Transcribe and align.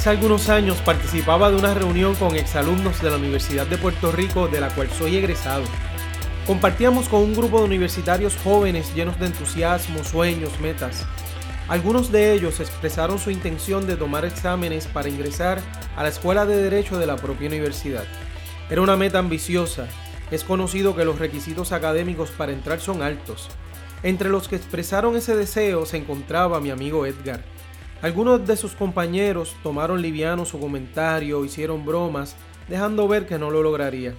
Hace 0.00 0.08
algunos 0.08 0.48
años 0.48 0.78
participaba 0.78 1.50
de 1.50 1.58
una 1.58 1.74
reunión 1.74 2.14
con 2.14 2.34
exalumnos 2.34 3.02
de 3.02 3.10
la 3.10 3.18
Universidad 3.18 3.66
de 3.66 3.76
Puerto 3.76 4.10
Rico 4.10 4.48
de 4.48 4.58
la 4.58 4.74
cual 4.74 4.88
soy 4.90 5.16
egresado. 5.16 5.62
Compartíamos 6.46 7.06
con 7.10 7.20
un 7.20 7.34
grupo 7.34 7.58
de 7.58 7.66
universitarios 7.66 8.34
jóvenes 8.42 8.94
llenos 8.94 9.20
de 9.20 9.26
entusiasmo, 9.26 10.02
sueños, 10.02 10.58
metas. 10.58 11.04
Algunos 11.68 12.10
de 12.10 12.32
ellos 12.32 12.60
expresaron 12.60 13.18
su 13.18 13.30
intención 13.30 13.86
de 13.86 13.96
tomar 13.96 14.24
exámenes 14.24 14.86
para 14.86 15.10
ingresar 15.10 15.60
a 15.94 16.02
la 16.02 16.08
Escuela 16.08 16.46
de 16.46 16.56
Derecho 16.56 16.98
de 16.98 17.06
la 17.06 17.16
propia 17.16 17.48
universidad. 17.48 18.04
Era 18.70 18.80
una 18.80 18.96
meta 18.96 19.18
ambiciosa. 19.18 19.86
Es 20.30 20.44
conocido 20.44 20.96
que 20.96 21.04
los 21.04 21.18
requisitos 21.18 21.72
académicos 21.72 22.30
para 22.30 22.52
entrar 22.52 22.80
son 22.80 23.02
altos. 23.02 23.50
Entre 24.02 24.30
los 24.30 24.48
que 24.48 24.56
expresaron 24.56 25.14
ese 25.14 25.36
deseo 25.36 25.84
se 25.84 25.98
encontraba 25.98 26.58
mi 26.58 26.70
amigo 26.70 27.04
Edgar. 27.04 27.44
Algunos 28.02 28.46
de 28.46 28.56
sus 28.56 28.72
compañeros 28.72 29.54
tomaron 29.62 30.00
liviano 30.00 30.46
su 30.46 30.58
comentario, 30.58 31.44
hicieron 31.44 31.84
bromas, 31.84 32.34
dejando 32.66 33.06
ver 33.06 33.26
que 33.26 33.38
no 33.38 33.50
lo 33.50 33.62
lograría. 33.62 34.14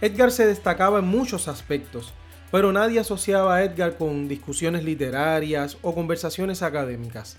Edgar 0.00 0.32
se 0.32 0.46
destacaba 0.46 0.98
en 0.98 1.06
muchos 1.06 1.46
aspectos, 1.46 2.12
pero 2.50 2.72
nadie 2.72 2.98
asociaba 2.98 3.54
a 3.54 3.62
Edgar 3.62 3.96
con 3.96 4.26
discusiones 4.26 4.82
literarias 4.82 5.78
o 5.82 5.94
conversaciones 5.94 6.62
académicas. 6.62 7.36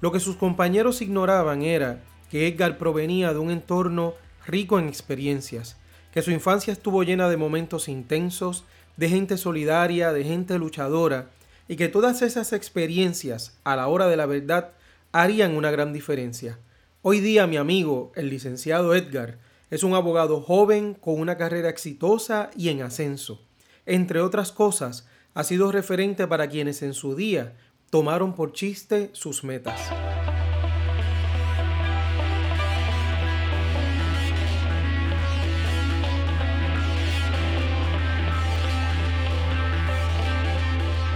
Lo 0.00 0.10
que 0.10 0.18
sus 0.18 0.34
compañeros 0.34 1.00
ignoraban 1.02 1.62
era 1.62 2.00
que 2.28 2.48
Edgar 2.48 2.76
provenía 2.76 3.32
de 3.32 3.38
un 3.38 3.52
entorno 3.52 4.14
rico 4.44 4.80
en 4.80 4.88
experiencias, 4.88 5.76
que 6.12 6.22
su 6.22 6.32
infancia 6.32 6.72
estuvo 6.72 7.04
llena 7.04 7.28
de 7.28 7.36
momentos 7.36 7.88
intensos, 7.88 8.64
de 8.96 9.08
gente 9.08 9.36
solidaria, 9.38 10.12
de 10.12 10.24
gente 10.24 10.58
luchadora, 10.58 11.28
y 11.68 11.76
que 11.76 11.86
todas 11.86 12.22
esas 12.22 12.52
experiencias, 12.52 13.56
a 13.62 13.76
la 13.76 13.86
hora 13.86 14.08
de 14.08 14.16
la 14.16 14.26
verdad, 14.26 14.72
harían 15.12 15.54
una 15.56 15.70
gran 15.70 15.92
diferencia. 15.92 16.58
Hoy 17.02 17.20
día 17.20 17.46
mi 17.46 17.58
amigo, 17.58 18.12
el 18.16 18.30
licenciado 18.30 18.94
Edgar, 18.94 19.38
es 19.70 19.82
un 19.82 19.94
abogado 19.94 20.40
joven 20.40 20.94
con 20.94 21.20
una 21.20 21.36
carrera 21.36 21.68
exitosa 21.68 22.50
y 22.56 22.70
en 22.70 22.82
ascenso. 22.82 23.46
Entre 23.84 24.20
otras 24.20 24.52
cosas, 24.52 25.06
ha 25.34 25.44
sido 25.44 25.70
referente 25.70 26.26
para 26.26 26.48
quienes 26.48 26.82
en 26.82 26.94
su 26.94 27.14
día 27.14 27.54
tomaron 27.90 28.34
por 28.34 28.52
chiste 28.52 29.10
sus 29.12 29.44
metas. 29.44 29.80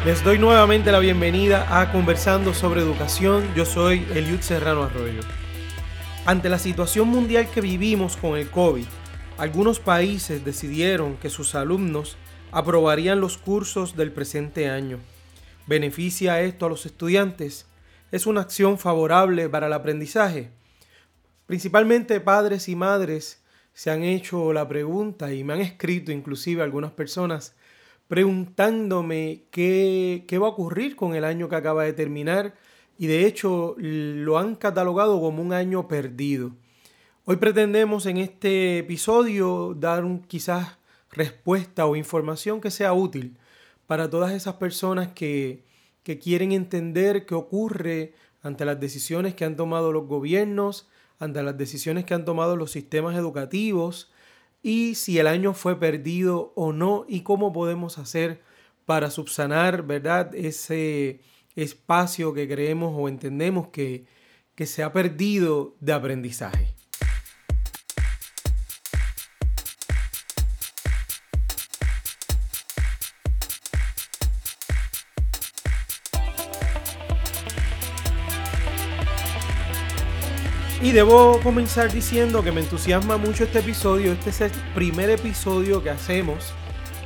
Les 0.06 0.22
doy 0.22 0.38
nuevamente 0.38 0.92
la 0.92 1.00
bienvenida 1.00 1.80
a 1.80 1.90
Conversando 1.90 2.54
sobre 2.54 2.80
Educación. 2.80 3.44
Yo 3.56 3.64
soy 3.64 4.06
Eliud 4.14 4.38
Serrano 4.38 4.84
Arroyo. 4.84 5.20
Ante 6.24 6.48
la 6.48 6.60
situación 6.60 7.08
mundial 7.08 7.50
que 7.50 7.60
vivimos 7.60 8.16
con 8.16 8.38
el 8.38 8.48
COVID, 8.48 8.84
algunos 9.36 9.80
países 9.80 10.44
decidieron 10.44 11.16
que 11.16 11.28
sus 11.28 11.56
alumnos 11.56 12.16
aprobarían 12.52 13.20
los 13.20 13.36
cursos 13.36 13.96
del 13.96 14.12
presente 14.12 14.70
año. 14.70 15.00
¿Beneficia 15.66 16.40
esto 16.40 16.66
a 16.66 16.68
los 16.68 16.86
estudiantes? 16.86 17.66
¿Es 18.12 18.26
una 18.26 18.42
acción 18.42 18.78
favorable 18.78 19.48
para 19.48 19.66
el 19.66 19.72
aprendizaje? 19.72 20.50
Principalmente 21.46 22.20
padres 22.20 22.68
y 22.68 22.76
madres 22.76 23.42
se 23.74 23.90
han 23.90 24.04
hecho 24.04 24.52
la 24.52 24.68
pregunta 24.68 25.32
y 25.32 25.42
me 25.42 25.54
han 25.54 25.62
escrito 25.62 26.12
inclusive 26.12 26.62
algunas 26.62 26.92
personas 26.92 27.56
preguntándome 28.08 29.44
qué, 29.50 30.24
va 30.40 30.46
a 30.46 30.50
ocurrir 30.50 30.96
con 30.96 31.14
el 31.14 31.24
año 31.24 31.48
que 31.48 31.56
acaba 31.56 31.84
de 31.84 31.92
terminar 31.92 32.54
y 32.98 33.06
de 33.06 33.26
hecho 33.26 33.74
lo 33.78 34.38
han 34.38 34.54
catalogado 34.54 35.20
como 35.20 35.42
un 35.42 35.52
año 35.52 35.88
perdido. 35.88 36.52
Hoy 37.24 37.36
pretendemos 37.36 38.06
en 38.06 38.18
este 38.18 38.78
episodio 38.78 39.74
dar 39.76 40.04
un, 40.04 40.20
quizás 40.22 40.78
respuesta 41.10 41.86
o 41.86 41.96
información 41.96 42.60
que 42.60 42.70
sea 42.70 42.92
útil 42.92 43.36
para 43.86 44.08
todas 44.08 44.32
esas 44.32 44.54
personas 44.54 45.08
que, 45.08 45.64
que 46.02 46.18
quieren 46.18 46.52
entender 46.52 47.26
qué 47.26 47.34
ocurre 47.34 48.14
ante 48.42 48.64
las 48.64 48.78
decisiones 48.78 49.34
que 49.34 49.44
han 49.44 49.56
tomado 49.56 49.90
los 49.90 50.06
gobiernos, 50.06 50.88
ante 51.18 51.42
las 51.42 51.58
decisiones 51.58 52.04
que 52.04 52.14
han 52.14 52.24
tomado 52.24 52.56
los 52.56 52.70
sistemas 52.70 53.16
educativos, 53.16 54.10
y 54.66 54.96
si 54.96 55.20
el 55.20 55.28
año 55.28 55.54
fue 55.54 55.78
perdido 55.78 56.52
o 56.56 56.72
no 56.72 57.04
y 57.08 57.20
cómo 57.20 57.52
podemos 57.52 57.98
hacer 57.98 58.42
para 58.84 59.12
subsanar, 59.12 59.84
¿verdad? 59.84 60.34
Ese 60.34 61.20
espacio 61.54 62.34
que 62.34 62.48
creemos 62.48 62.92
o 62.98 63.08
entendemos 63.08 63.68
que, 63.68 64.06
que 64.56 64.66
se 64.66 64.82
ha 64.82 64.92
perdido 64.92 65.76
de 65.78 65.92
aprendizaje. 65.92 66.74
Y 80.86 80.92
debo 80.92 81.40
comenzar 81.42 81.92
diciendo 81.92 82.44
que 82.44 82.52
me 82.52 82.60
entusiasma 82.60 83.16
mucho 83.16 83.42
este 83.42 83.58
episodio. 83.58 84.12
Este 84.12 84.30
es 84.30 84.40
el 84.40 84.52
primer 84.72 85.10
episodio 85.10 85.82
que 85.82 85.90
hacemos 85.90 86.52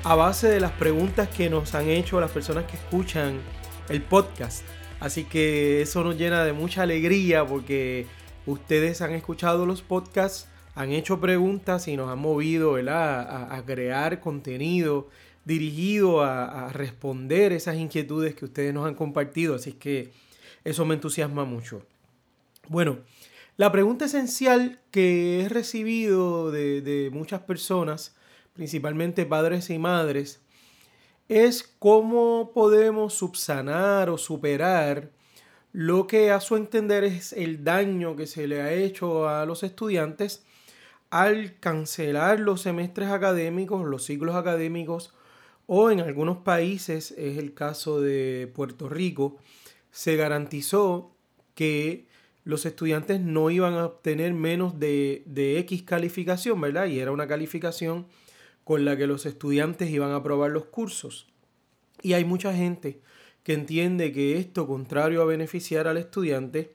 a 0.04 0.14
base 0.14 0.48
de 0.48 0.60
las 0.60 0.72
preguntas 0.72 1.30
que 1.30 1.48
nos 1.48 1.74
han 1.74 1.88
hecho 1.88 2.20
las 2.20 2.30
personas 2.30 2.66
que 2.66 2.76
escuchan 2.76 3.40
el 3.88 4.02
podcast. 4.02 4.64
Así 5.00 5.24
que 5.24 5.80
eso 5.80 6.04
nos 6.04 6.18
llena 6.18 6.44
de 6.44 6.52
mucha 6.52 6.82
alegría 6.82 7.46
porque 7.46 8.04
ustedes 8.44 9.00
han 9.00 9.14
escuchado 9.14 9.64
los 9.64 9.80
podcasts, 9.80 10.46
han 10.74 10.92
hecho 10.92 11.18
preguntas 11.18 11.88
y 11.88 11.96
nos 11.96 12.10
han 12.10 12.18
movido 12.18 12.76
a, 12.76 13.62
crear 13.64 14.20
contenido 14.20 15.08
dirigido 15.46 16.20
a, 16.20 16.66
a 16.66 16.68
responder 16.74 17.54
esas 17.54 17.76
inquietudes 17.76 18.34
que 18.34 18.44
ustedes 18.44 18.74
nos 18.74 18.86
han 18.86 18.94
compartido. 18.94 19.54
Así 19.54 19.72
que 19.72 20.12
eso 20.64 20.84
me 20.84 20.96
entusiasma 20.96 21.46
mucho. 21.46 21.80
Bueno, 22.68 22.98
la 23.60 23.70
pregunta 23.70 24.06
esencial 24.06 24.80
que 24.90 25.42
he 25.42 25.48
recibido 25.50 26.50
de, 26.50 27.10
muchas 27.12 27.42
personas, 27.42 28.16
principalmente 28.54 29.26
padres 29.26 29.68
y 29.68 29.78
madres, 29.78 30.40
es 31.28 31.70
cómo 31.78 32.52
podemos 32.54 33.12
subsanar 33.12 34.08
o 34.08 34.16
superar 34.16 35.10
lo 35.74 36.06
que 36.06 36.30
a 36.30 36.40
su 36.40 36.56
entender 36.56 37.04
es 37.04 37.34
el 37.34 37.62
daño 37.62 38.16
que 38.16 38.26
se 38.26 38.46
le 38.46 38.62
ha 38.62 38.72
hecho 38.72 39.28
a 39.28 39.44
los 39.44 39.62
estudiantes 39.62 40.42
al 41.10 41.60
cancelar 41.60 42.40
los 42.40 42.62
semestres 42.62 43.10
académicos, 43.10 43.84
los 43.84 44.06
ciclos 44.06 44.36
académicos, 44.36 45.12
o 45.66 45.90
en 45.90 46.00
algunos 46.00 46.38
países, 46.38 47.10
es 47.10 47.36
el 47.36 47.52
caso 47.52 48.00
de 48.00 48.50
Puerto 48.54 48.88
Rico, 48.88 49.36
se 49.90 50.16
garantizó 50.16 51.14
que 51.54 52.08
los 52.44 52.66
estudiantes 52.66 53.20
no 53.20 53.50
iban 53.50 53.74
a 53.74 53.86
obtener 53.86 54.32
menos 54.32 54.78
de, 54.78 55.22
de, 55.26 55.58
X 55.60 55.82
calificación, 55.82 56.60
¿verdad? 56.60 56.86
Y 56.86 56.98
era 56.98 57.12
una 57.12 57.26
calificación 57.26 58.06
con 58.64 58.84
la 58.84 58.96
que 58.96 59.06
los 59.06 59.26
estudiantes 59.26 59.90
iban 59.90 60.10
a 60.10 60.16
aprobar 60.16 60.50
los 60.50 60.64
cursos. 60.64 61.26
Y 62.02 62.14
hay 62.14 62.24
mucha 62.24 62.54
gente 62.54 63.00
que 63.42 63.52
entiende 63.52 64.12
que 64.12 64.38
esto, 64.38 64.66
contrario 64.66 65.22
a 65.22 65.26
beneficiar 65.26 65.86
al 65.86 65.96
estudiante, 65.96 66.72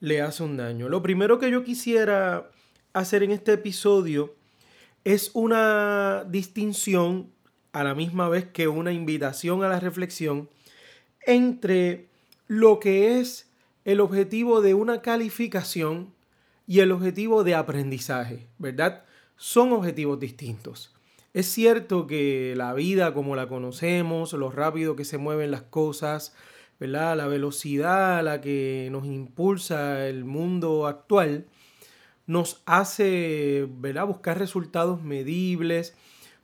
le 0.00 0.22
hace 0.22 0.42
un 0.42 0.56
daño. 0.56 0.88
Lo 0.88 1.02
primero 1.02 1.38
que 1.38 1.50
yo 1.50 1.64
quisiera 1.64 2.50
hacer 2.92 3.22
en 3.22 3.30
este 3.30 3.52
episodio 3.52 4.34
es 5.04 5.30
una 5.34 6.24
distinción 6.28 7.30
a 7.72 7.84
la 7.84 7.94
misma 7.94 8.28
vez 8.28 8.46
que 8.46 8.68
una 8.68 8.92
invitación 8.92 9.62
a 9.62 9.68
la 9.68 9.80
reflexión 9.80 10.48
entre 11.26 12.06
lo 12.48 12.80
que 12.80 13.20
es 13.20 13.49
el 13.90 14.00
objetivo 14.00 14.60
de 14.60 14.74
una 14.74 15.02
calificación 15.02 16.14
y 16.64 16.78
el 16.78 16.92
objetivo 16.92 17.42
de 17.42 17.56
aprendizaje, 17.56 18.46
¿verdad? 18.56 19.02
Son 19.36 19.72
objetivos 19.72 20.20
distintos. 20.20 20.94
Es 21.34 21.46
cierto 21.46 22.06
que 22.06 22.54
la 22.56 22.72
vida 22.72 23.12
como 23.12 23.34
la 23.34 23.48
conocemos, 23.48 24.32
lo 24.32 24.52
rápido 24.52 24.94
que 24.94 25.04
se 25.04 25.18
mueven 25.18 25.50
las 25.50 25.62
cosas, 25.62 26.36
¿verdad? 26.78 27.16
La 27.16 27.26
velocidad 27.26 28.18
a 28.18 28.22
la 28.22 28.40
que 28.40 28.88
nos 28.92 29.06
impulsa 29.06 30.06
el 30.06 30.24
mundo 30.24 30.86
actual 30.86 31.46
nos 32.28 32.62
hace, 32.66 33.66
¿verdad? 33.78 34.06
Buscar 34.06 34.38
resultados 34.38 35.02
medibles. 35.02 35.96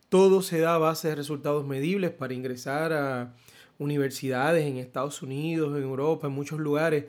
Todo 0.09 0.43
se 0.43 0.59
da 0.59 0.75
a 0.75 0.79
base 0.79 1.09
de 1.09 1.15
resultados 1.15 1.65
medibles 1.65 2.11
para 2.11 2.35
ingresar 2.35 2.93
a 2.93 3.35
universidades 3.79 4.67
en 4.67 4.79
Estados 4.79 5.23
Unidos, 5.23 5.77
en 5.77 5.85
Europa, 5.85 6.27
en 6.27 6.33
muchos 6.33 6.59
lugares 6.59 7.05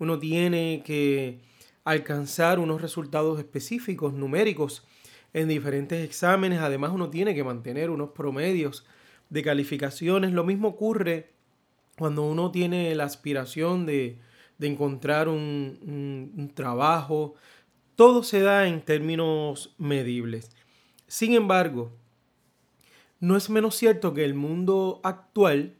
uno 0.00 0.18
tiene 0.18 0.82
que 0.84 1.40
alcanzar 1.84 2.58
unos 2.58 2.80
resultados 2.80 3.38
específicos, 3.38 4.12
numéricos, 4.14 4.82
en 5.32 5.46
diferentes 5.46 6.02
exámenes. 6.02 6.60
Además, 6.60 6.90
uno 6.92 7.10
tiene 7.10 7.34
que 7.34 7.44
mantener 7.44 7.90
unos 7.90 8.10
promedios 8.10 8.84
de 9.28 9.42
calificaciones. 9.42 10.32
Lo 10.32 10.42
mismo 10.42 10.68
ocurre 10.68 11.30
cuando 11.98 12.24
uno 12.24 12.50
tiene 12.50 12.94
la 12.94 13.04
aspiración 13.04 13.84
de, 13.84 14.18
encontrar 14.58 15.28
un, 15.28 16.50
trabajo, 16.54 17.34
todo 17.94 18.22
se 18.22 18.40
da 18.40 18.66
en 18.66 18.82
términos 18.82 19.74
medibles. 19.76 20.50
Sin 21.06 21.34
embargo, 21.34 21.92
no 23.20 23.36
es 23.36 23.50
menos 23.50 23.76
cierto 23.76 24.14
que 24.14 24.24
el 24.24 24.32
mundo 24.32 25.00
actual 25.02 25.74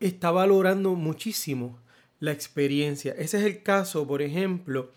está 0.00 0.30
valorando 0.30 0.94
muchísimo 0.94 1.78
la 2.20 2.32
experiencia. 2.32 3.12
Ese 3.12 3.38
es 3.38 3.44
el 3.44 3.62
caso, 3.62 4.06
por 4.06 4.22
ejemplo, 4.22 4.92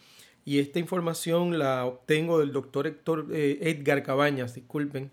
y 0.46 0.60
esta 0.60 0.80
información 0.80 1.58
la 1.58 1.86
obtengo 1.86 2.40
del 2.40 2.52
doctor 2.52 2.88
eh, 3.32 3.58
Edgar 3.62 4.04
Cabañas, 4.04 4.54
disculpen. 4.54 5.10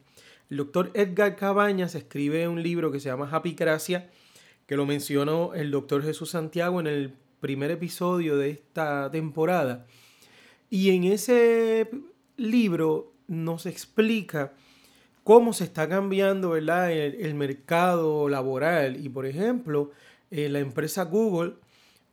El 0.51 0.57
doctor 0.57 0.91
Edgar 0.95 1.37
Cabañas 1.37 1.95
escribe 1.95 2.49
un 2.49 2.63
libro 2.63 2.91
que 2.91 2.99
se 2.99 3.09
llama 3.09 3.29
Happy 3.31 3.53
Gracia, 3.53 4.11
que 4.67 4.77
lo 4.77 4.87
mencionó 4.87 5.55
el 5.55 5.71
doctor 5.71 6.03
Jesús 6.03 6.31
Santiago 6.31 6.81
en 6.81 6.89
el 6.89 7.15
primer 7.41 7.71
episodio 7.71 8.37
de 8.37 8.51
esta 8.51 9.09
temporada. 9.11 9.87
Y 10.69 10.91
en 10.91 11.05
ese 11.05 11.89
libro 12.37 13.13
nos 13.29 13.67
explica 13.67 14.53
cómo 15.23 15.53
se 15.53 15.65
está 15.65 15.89
cambiando 15.89 16.51
¿verdad? 16.51 16.91
El, 16.93 17.35
mercado 17.35 18.29
laboral. 18.29 19.05
Y 19.05 19.09
por 19.09 19.27
ejemplo, 19.27 19.93
eh, 20.33 20.49
la 20.49 20.59
empresa 20.59 21.05
Google 21.05 21.55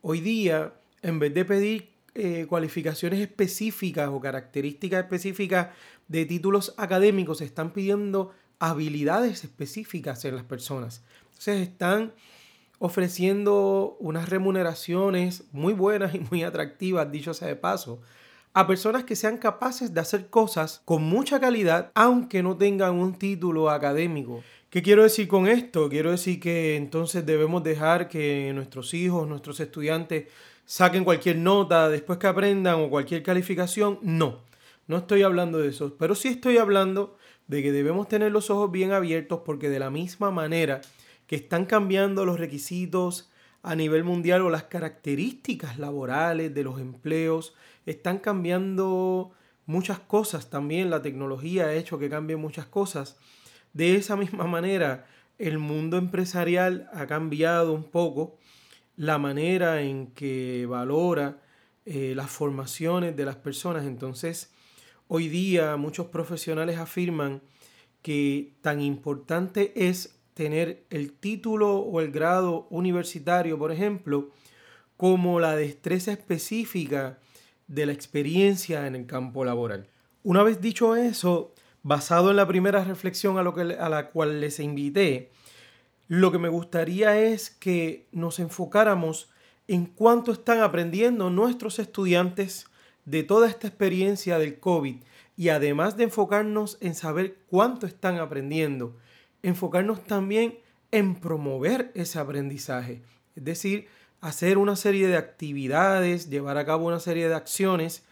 hoy 0.09 0.21
día, 0.21 0.73
en 1.01 1.19
vez 1.19 1.33
de 1.33 1.43
pedir 1.43 1.89
eh, 2.15 2.45
cualificaciones 2.47 3.19
específicas 3.19 4.07
o 4.07 4.21
características 4.21 5.03
específicas 5.03 5.67
de 6.07 6.25
títulos 6.25 6.73
académicos, 6.77 7.41
están 7.41 7.73
pidiendo 7.73 8.31
habilidades 8.57 9.43
específicas 9.43 10.23
en 10.23 10.35
las 10.35 10.45
personas. 10.45 11.03
Entonces 11.25 11.67
están 11.67 12.13
ofreciendo 12.79 13.97
unas 13.99 14.29
remuneraciones 14.29 15.43
muy 15.51 15.73
buenas 15.73 16.15
y 16.15 16.19
muy 16.31 16.41
atractivas, 16.41 17.11
dicho 17.11 17.33
sea 17.33 17.49
de 17.49 17.57
paso, 17.57 18.01
a 18.53 18.65
personas 18.65 19.03
que 19.03 19.17
sean 19.17 19.37
capaces 19.37 19.93
de 19.93 19.99
hacer 19.99 20.29
cosas 20.29 20.81
con 20.85 21.03
mucha 21.03 21.41
calidad, 21.41 21.91
aunque 21.95 22.41
no 22.41 22.55
tengan 22.55 22.95
un 22.95 23.19
título 23.19 23.69
académico. 23.69 24.41
¿Qué 24.77 24.83
quiero 24.83 25.01
decir 25.01 25.27
con 25.27 25.47
esto? 25.47 25.89
Quiero 25.89 26.11
decir 26.11 26.39
que 26.39 26.75
entonces 26.75 27.25
debemos 27.25 27.63
dejar 27.63 28.07
que 28.07 28.51
nuestros 28.53 28.93
hijos, 28.93 29.27
nuestros 29.27 29.59
estudiantes 29.59 30.27
saquen 30.65 31.03
cualquier 31.03 31.37
nota 31.37 31.89
después 31.89 32.19
que 32.19 32.27
aprendan 32.27 32.75
o 32.81 32.89
cualquier 32.91 33.23
calificación. 33.23 33.97
No, 34.03 34.43
no 34.85 34.97
estoy 34.97 35.23
hablando 35.23 35.57
de 35.57 35.69
eso, 35.69 35.95
pero 35.97 36.13
sí 36.13 36.27
estoy 36.27 36.59
hablando 36.59 37.17
de 37.47 37.63
que 37.63 37.71
debemos 37.71 38.07
tener 38.07 38.31
los 38.31 38.51
ojos 38.51 38.71
bien 38.71 38.91
abiertos 38.91 39.41
porque 39.43 39.67
de 39.67 39.79
la 39.79 39.89
misma 39.89 40.29
manera 40.29 40.81
que 41.25 41.37
están 41.37 41.65
cambiando 41.65 42.23
los 42.23 42.39
requisitos 42.39 43.31
a 43.63 43.73
nivel 43.73 44.03
mundial 44.03 44.43
o 44.43 44.51
las 44.51 44.65
características 44.65 45.79
laborales 45.79 46.53
de 46.53 46.63
los 46.63 46.79
empleos, 46.79 47.55
están 47.87 48.19
cambiando 48.19 49.31
muchas 49.65 49.97
cosas 49.97 50.51
también, 50.51 50.91
la 50.91 51.01
tecnología 51.01 51.65
ha 51.65 51.73
hecho 51.73 51.97
que 51.97 52.11
cambien 52.11 52.39
muchas 52.39 52.67
cosas. 52.67 53.17
De 53.73 53.95
esa 53.95 54.15
misma 54.15 54.45
manera, 54.45 55.05
el 55.37 55.59
mundo 55.59 55.97
empresarial 55.97 56.89
ha 56.93 57.05
cambiado 57.07 57.73
un 57.73 57.83
poco 57.83 58.37
la 58.95 59.17
manera 59.17 59.81
en 59.81 60.07
que 60.07 60.65
valora 60.67 61.39
eh, 61.85 62.13
las 62.15 62.29
formaciones 62.29 63.15
de 63.15 63.25
las 63.25 63.35
personas. 63.35 63.85
Entonces, 63.85 64.51
hoy 65.07 65.29
día 65.29 65.77
muchos 65.77 66.07
profesionales 66.07 66.77
afirman 66.77 67.41
que 68.01 68.53
tan 68.61 68.81
importante 68.81 69.87
es 69.87 70.19
tener 70.33 70.85
el 70.89 71.13
título 71.13 71.77
o 71.77 72.01
el 72.01 72.11
grado 72.11 72.67
universitario, 72.69 73.57
por 73.57 73.71
ejemplo, 73.71 74.31
como 74.97 75.39
la 75.39 75.55
destreza 75.55 76.11
específica 76.11 77.19
de 77.67 77.85
la 77.85 77.91
experiencia 77.91 78.87
en 78.87 78.95
el 78.95 79.05
campo 79.05 79.45
laboral. 79.45 79.87
Una 80.23 80.43
vez 80.43 80.59
dicho 80.61 80.95
eso, 80.95 81.53
basado 81.83 82.29
en 82.29 82.37
la 82.37 82.47
primera 82.47 82.83
reflexión 82.83 83.37
a, 83.37 83.43
lo 83.43 83.53
que, 83.53 83.61
a 83.61 83.89
la 83.89 84.09
cual 84.09 84.41
les 84.41 84.59
invité, 84.59 85.31
lo 86.07 86.31
que 86.31 86.39
me 86.39 86.49
gustaría 86.49 87.19
es 87.19 87.49
que 87.49 88.07
nos 88.11 88.39
enfocáramos 88.39 89.29
en 89.67 89.85
cuánto 89.85 90.31
están 90.31 90.61
aprendiendo 90.61 91.29
nuestros 91.29 91.79
estudiantes 91.79 92.67
de 93.05 93.23
toda 93.23 93.47
esta 93.47 93.67
experiencia 93.67 94.39
del 94.39 94.59
COVID 94.59 94.97
y 95.35 95.49
además 95.49 95.97
de 95.97 96.05
enfocarnos 96.05 96.77
en 96.81 96.95
saber 96.95 97.37
cuánto 97.47 97.85
están 97.85 98.17
aprendiendo, 98.17 98.95
enfocarnos 99.43 100.03
también 100.03 100.59
en 100.91 101.15
promover 101.15 101.91
ese 101.93 102.19
aprendizaje. 102.19 103.01
Es 103.35 103.43
decir, 103.43 103.87
hacer 104.21 104.57
una 104.57 104.75
serie 104.75 105.07
de 105.07 105.17
actividades, 105.17 106.29
llevar 106.29 106.57
a 106.57 106.65
cabo 106.65 106.87
una 106.87 106.99
serie 106.99 107.27
de 107.27 107.35
acciones 107.35 108.03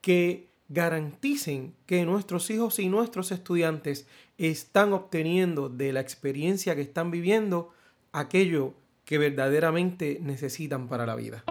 que 0.00 0.49
garanticen 0.70 1.74
que 1.84 2.06
nuestros 2.06 2.48
hijos 2.48 2.78
y 2.78 2.88
nuestros 2.88 3.32
estudiantes 3.32 4.06
están 4.38 4.92
obteniendo 4.92 5.68
de 5.68 5.92
la 5.92 6.00
experiencia 6.00 6.76
que 6.76 6.82
están 6.82 7.10
viviendo 7.10 7.74
aquello 8.12 8.74
que 9.04 9.18
verdaderamente 9.18 10.18
necesitan 10.22 10.88
para 10.88 11.06
la 11.06 11.16
vida. 11.16 11.44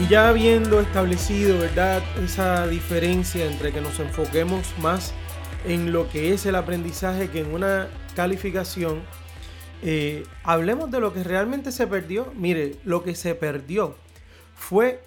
Y 0.00 0.06
ya 0.06 0.28
habiendo 0.28 0.80
establecido, 0.80 1.58
¿verdad? 1.58 2.02
Esa 2.22 2.68
diferencia 2.68 3.44
entre 3.44 3.72
que 3.72 3.80
nos 3.80 3.98
enfoquemos 3.98 4.72
más 4.78 5.12
en 5.64 5.92
lo 5.92 6.08
que 6.08 6.32
es 6.32 6.46
el 6.46 6.54
aprendizaje 6.54 7.30
que 7.30 7.40
en 7.40 7.52
una 7.52 7.88
calificación, 8.14 9.02
eh, 9.82 10.24
hablemos 10.44 10.90
de 10.92 11.00
lo 11.00 11.12
que 11.12 11.24
realmente 11.24 11.72
se 11.72 11.88
perdió. 11.88 12.32
Mire, 12.36 12.76
lo 12.84 13.02
que 13.02 13.16
se 13.16 13.34
perdió 13.34 13.96
fue 14.54 15.02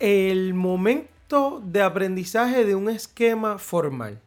el 0.00 0.54
momento 0.54 1.62
de 1.64 1.82
aprendizaje 1.82 2.64
de 2.64 2.74
un 2.74 2.90
esquema 2.90 3.58
formal. 3.58 4.20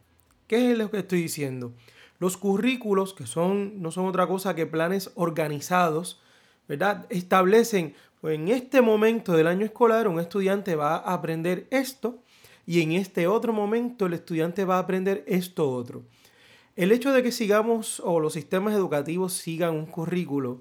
¿Qué 0.46 0.72
es 0.72 0.78
lo 0.78 0.90
que 0.90 1.00
estoy 1.00 1.20
diciendo? 1.20 1.74
Los 2.20 2.38
currículos, 2.38 3.12
que 3.12 3.26
son, 3.26 3.82
no 3.82 3.90
son 3.90 4.06
otra 4.06 4.26
cosa 4.26 4.54
que 4.54 4.64
planes 4.64 5.10
organizados, 5.14 6.22
¿verdad? 6.68 7.04
Establecen 7.10 7.94
en 8.30 8.48
este 8.48 8.80
momento 8.80 9.32
del 9.32 9.46
año 9.46 9.66
escolar 9.66 10.08
un 10.08 10.18
estudiante 10.18 10.76
va 10.76 10.96
a 10.96 11.14
aprender 11.14 11.66
esto 11.70 12.22
y 12.66 12.80
en 12.80 12.92
este 12.92 13.26
otro 13.26 13.52
momento 13.52 14.06
el 14.06 14.14
estudiante 14.14 14.64
va 14.64 14.76
a 14.76 14.80
aprender 14.80 15.24
esto 15.26 15.70
otro. 15.70 16.04
El 16.76 16.90
hecho 16.90 17.12
de 17.12 17.22
que 17.22 17.32
sigamos 17.32 18.00
o 18.00 18.18
los 18.20 18.32
sistemas 18.32 18.74
educativos 18.74 19.32
sigan 19.34 19.74
un 19.74 19.86
currículo 19.86 20.60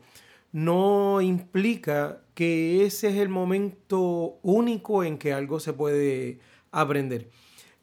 no 0.51 1.22
implica 1.22 2.22
que 2.36 2.86
ese 2.86 3.10
es 3.10 3.15
el 3.15 3.29
momento 3.29 4.38
único 4.43 5.03
en 5.03 5.17
que 5.17 5.34
algo 5.34 5.60
se 5.60 5.74
puede 5.74 6.39
aprender. 6.72 7.29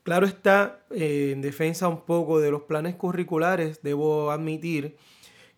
Claro 0.05 0.27
está, 0.27 0.85
eh, 0.91 1.31
en 1.33 1.43
defensa 1.43 1.89
un 1.89 2.03
poco 2.03 2.41
de 2.41 2.51
los 2.51 2.63
planes 2.63 2.95
curriculares, 2.95 3.83
debo 3.83 4.31
admitir 4.31 4.97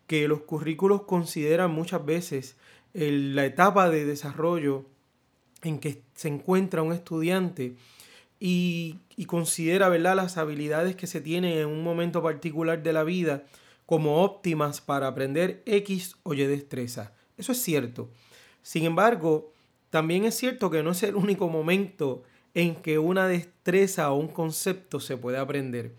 que 0.07 0.27
los 0.27 0.41
currículos 0.41 1.03
consideran 1.03 1.71
muchas 1.71 2.03
veces 2.03 2.57
la 2.93 3.45
etapa 3.45 3.89
de 3.89 4.05
desarrollo 4.05 4.85
en 5.63 5.79
que 5.79 6.01
se 6.15 6.27
encuentra 6.27 6.83
un 6.83 6.93
estudiante 6.93 7.75
y, 8.39 8.99
considera 9.27 9.89
¿verdad? 9.89 10.15
las 10.15 10.37
habilidades 10.37 10.95
que 10.95 11.07
se 11.07 11.21
tienen 11.21 11.57
en 11.57 11.67
un 11.67 11.83
momento 11.83 12.21
particular 12.21 12.83
de 12.83 12.93
la 12.93 13.03
vida 13.03 13.45
como 13.85 14.21
óptimas 14.21 14.81
para 14.81 15.07
aprender 15.07 15.63
X 15.65 16.17
o 16.23 16.33
Y 16.33 16.45
destreza. 16.45 17.13
Eso 17.37 17.53
es 17.53 17.61
cierto. 17.61 18.09
Sin 18.61 18.85
embargo, 18.85 19.51
también 19.89 20.25
es 20.25 20.35
cierto 20.35 20.69
que 20.69 20.83
no 20.83 20.91
es 20.91 21.03
el 21.03 21.15
único 21.15 21.47
momento 21.47 22.23
en 22.53 22.75
que 22.75 22.99
una 22.99 23.27
destreza 23.27 24.11
o 24.11 24.17
un 24.17 24.27
concepto 24.27 24.99
se 24.99 25.17
puede 25.17 25.37
aprender. 25.37 25.95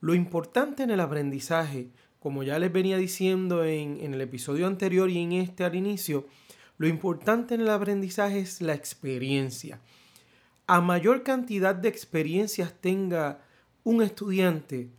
Lo 0.00 0.14
importante 0.14 0.82
en 0.82 0.90
el 0.90 1.00
aprendizaje 1.00 1.88
como 2.26 2.42
ya 2.42 2.58
les 2.58 2.72
venía 2.72 2.96
diciendo 2.96 3.64
en, 3.64 4.00
el 4.00 4.20
episodio 4.20 4.66
anterior 4.66 5.08
y 5.08 5.22
en 5.22 5.30
este 5.30 5.62
al 5.62 5.76
inicio, 5.76 6.26
lo 6.76 6.88
importante 6.88 7.54
en 7.54 7.60
el 7.60 7.70
aprendizaje 7.70 8.40
es 8.40 8.60
la 8.60 8.74
experiencia. 8.74 9.78
A 10.66 10.80
mayor 10.80 11.22
cantidad 11.22 11.72
de 11.72 11.88
experiencias 11.88 12.74
tenga 12.80 13.44
un 13.84 14.02
estudiante, 14.02 14.90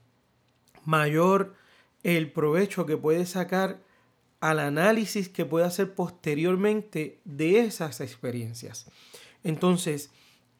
mayor 0.85 1.53
el 2.01 2.31
provecho 2.31 2.85
que 2.85 2.95
puede 2.95 3.25
sacar 3.25 3.81
al 4.39 4.59
análisis 4.59 5.27
que 5.27 5.43
puede 5.43 5.65
hacer 5.65 5.95
posteriormente 5.95 7.19
de 7.25 7.59
esas 7.59 7.99
experiencias. 7.99 8.89
Entonces, 9.43 10.11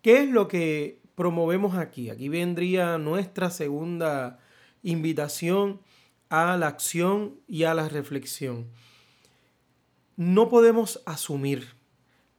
¿qué 0.01 0.23
es 0.23 0.29
lo 0.29 0.49
que 0.49 0.99
promovemos 1.15 1.77
aquí? 1.77 2.09
Aquí 2.09 2.27
vendría 2.27 2.97
nuestra 2.97 3.51
segunda 3.51 4.39
invitación 4.83 5.79
a 6.29 6.57
la 6.57 6.67
acción 6.67 7.35
y 7.47 7.63
a 7.63 7.73
la 7.73 7.89
reflexión. 7.89 8.67
No 10.15 10.49
podemos 10.49 11.01
asumir, 11.05 11.67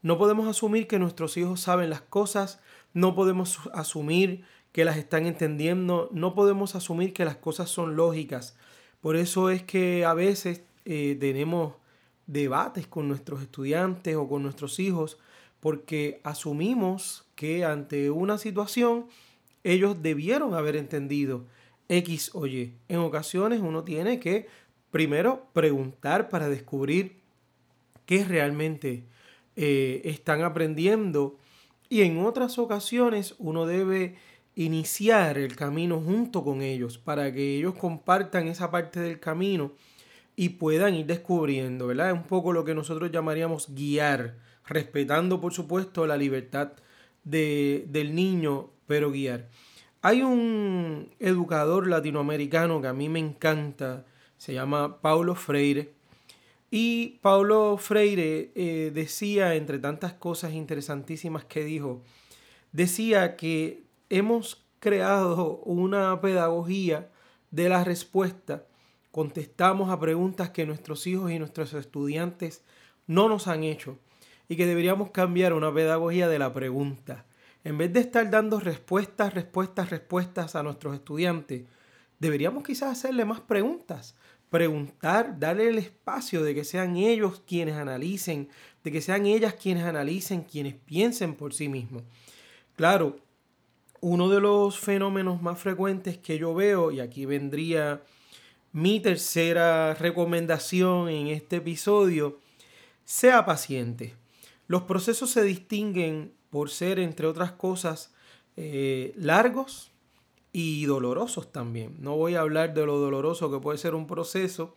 no 0.02 0.18
podemos 0.18 0.48
asumir 0.48 0.86
que 0.86 0.98
nuestros 0.98 1.36
hijos 1.36 1.60
saben 1.60 1.90
las 1.90 2.00
cosas, 2.02 2.60
no 2.92 3.14
podemos 3.14 3.60
asumir 3.72 4.44
que 4.72 4.84
las 4.84 4.96
están 4.96 5.26
entendiendo. 5.26 6.08
No 6.12 6.34
podemos 6.34 6.74
asumir 6.74 7.12
que 7.12 7.24
las 7.24 7.36
cosas 7.36 7.70
son 7.70 7.96
lógicas. 7.96 8.56
Por 9.00 9.16
eso 9.16 9.50
es 9.50 9.62
que 9.62 10.04
a 10.04 10.14
veces 10.14 10.62
eh, 10.84 11.16
tenemos 11.18 11.74
debates 12.26 12.86
con 12.86 13.08
nuestros 13.08 13.42
estudiantes 13.42 14.16
o 14.16 14.28
con 14.28 14.42
nuestros 14.42 14.78
hijos 14.78 15.18
porque 15.60 16.20
asumimos 16.24 17.26
que 17.34 17.64
ante 17.64 18.10
una 18.10 18.38
situación 18.38 19.06
ellos 19.64 20.02
debieron 20.02 20.54
haber 20.54 20.76
entendido 20.76 21.46
X 21.88 22.30
o 22.34 22.46
Y. 22.46 22.74
En 22.88 22.98
ocasiones 22.98 23.60
uno 23.60 23.84
tiene 23.84 24.20
que 24.20 24.46
primero 24.90 25.46
preguntar 25.52 26.28
para 26.28 26.48
descubrir 26.48 27.20
qué 28.06 28.24
realmente 28.24 29.04
eh, 29.56 30.02
están 30.04 30.42
aprendiendo 30.42 31.38
y 31.88 32.02
en 32.02 32.18
otras 32.18 32.58
ocasiones 32.58 33.34
uno 33.38 33.66
debe 33.66 34.16
iniciar 34.54 35.38
el 35.38 35.56
camino 35.56 36.00
junto 36.00 36.42
con 36.42 36.62
ellos 36.62 36.98
para 36.98 37.32
que 37.32 37.56
ellos 37.56 37.74
compartan 37.74 38.48
esa 38.48 38.70
parte 38.70 39.00
del 39.00 39.20
camino 39.20 39.72
y 40.36 40.50
puedan 40.50 40.94
ir 40.94 41.06
descubriendo, 41.06 41.88
¿verdad? 41.88 42.10
Es 42.10 42.14
un 42.14 42.24
poco 42.24 42.52
lo 42.52 42.64
que 42.64 42.74
nosotros 42.74 43.10
llamaríamos 43.10 43.74
guiar, 43.74 44.36
respetando 44.66 45.40
por 45.40 45.52
supuesto 45.52 46.06
la 46.06 46.16
libertad 46.16 46.72
de, 47.24 47.84
del 47.88 48.14
niño, 48.14 48.70
pero 48.86 49.10
guiar. 49.10 49.48
Hay 50.00 50.22
un 50.22 51.10
educador 51.18 51.88
latinoamericano 51.88 52.80
que 52.80 52.86
a 52.86 52.92
mí 52.92 53.08
me 53.08 53.18
encanta, 53.18 54.04
se 54.36 54.54
llama 54.54 55.00
Paulo 55.00 55.34
Freire. 55.34 55.92
Y 56.70 57.18
Paulo 57.20 57.76
Freire 57.78 58.52
eh, 58.54 58.92
decía, 58.94 59.56
entre 59.56 59.80
tantas 59.80 60.12
cosas 60.12 60.52
interesantísimas 60.52 61.44
que 61.46 61.64
dijo, 61.64 62.02
decía 62.70 63.34
que 63.34 63.82
hemos 64.08 64.64
creado 64.78 65.56
una 65.64 66.20
pedagogía 66.20 67.10
de 67.50 67.68
la 67.68 67.82
respuesta, 67.82 68.66
contestamos 69.10 69.90
a 69.90 69.98
preguntas 69.98 70.50
que 70.50 70.64
nuestros 70.64 71.08
hijos 71.08 71.32
y 71.32 71.40
nuestros 71.40 71.74
estudiantes 71.74 72.62
no 73.08 73.28
nos 73.28 73.48
han 73.48 73.64
hecho 73.64 73.98
y 74.48 74.54
que 74.54 74.66
deberíamos 74.66 75.10
cambiar 75.10 75.54
una 75.54 75.74
pedagogía 75.74 76.28
de 76.28 76.38
la 76.38 76.52
pregunta. 76.52 77.24
En 77.68 77.76
vez 77.76 77.92
de 77.92 78.00
estar 78.00 78.30
dando 78.30 78.60
respuestas, 78.60 79.34
respuestas, 79.34 79.90
respuestas 79.90 80.56
a 80.56 80.62
nuestros 80.62 80.94
estudiantes, 80.94 81.64
deberíamos 82.18 82.64
quizás 82.64 82.92
hacerle 82.92 83.26
más 83.26 83.40
preguntas. 83.40 84.14
Preguntar, 84.48 85.38
darle 85.38 85.68
el 85.68 85.76
espacio 85.76 86.42
de 86.42 86.54
que 86.54 86.64
sean 86.64 86.96
ellos 86.96 87.42
quienes 87.46 87.74
analicen, 87.74 88.48
de 88.82 88.90
que 88.90 89.02
sean 89.02 89.26
ellas 89.26 89.52
quienes 89.52 89.84
analicen, 89.84 90.44
quienes 90.44 90.76
piensen 90.76 91.34
por 91.34 91.52
sí 91.52 91.68
mismos. 91.68 92.04
Claro, 92.74 93.18
uno 94.00 94.30
de 94.30 94.40
los 94.40 94.78
fenómenos 94.78 95.42
más 95.42 95.58
frecuentes 95.58 96.16
que 96.16 96.38
yo 96.38 96.54
veo, 96.54 96.90
y 96.90 97.00
aquí 97.00 97.26
vendría 97.26 98.02
mi 98.72 98.98
tercera 98.98 99.92
recomendación 99.92 101.10
en 101.10 101.26
este 101.26 101.56
episodio, 101.56 102.38
sea 103.04 103.44
paciente. 103.44 104.14
Los 104.68 104.84
procesos 104.84 105.28
se 105.30 105.42
distinguen 105.42 106.37
por 106.50 106.70
ser, 106.70 106.98
entre 106.98 107.26
otras 107.26 107.52
cosas, 107.52 108.12
eh, 108.56 109.12
largos 109.16 109.92
y 110.52 110.84
dolorosos 110.86 111.52
también. 111.52 111.96
No 112.00 112.16
voy 112.16 112.34
a 112.34 112.40
hablar 112.40 112.74
de 112.74 112.86
lo 112.86 112.98
doloroso 112.98 113.50
que 113.50 113.60
puede 113.60 113.78
ser 113.78 113.94
un 113.94 114.06
proceso, 114.06 114.74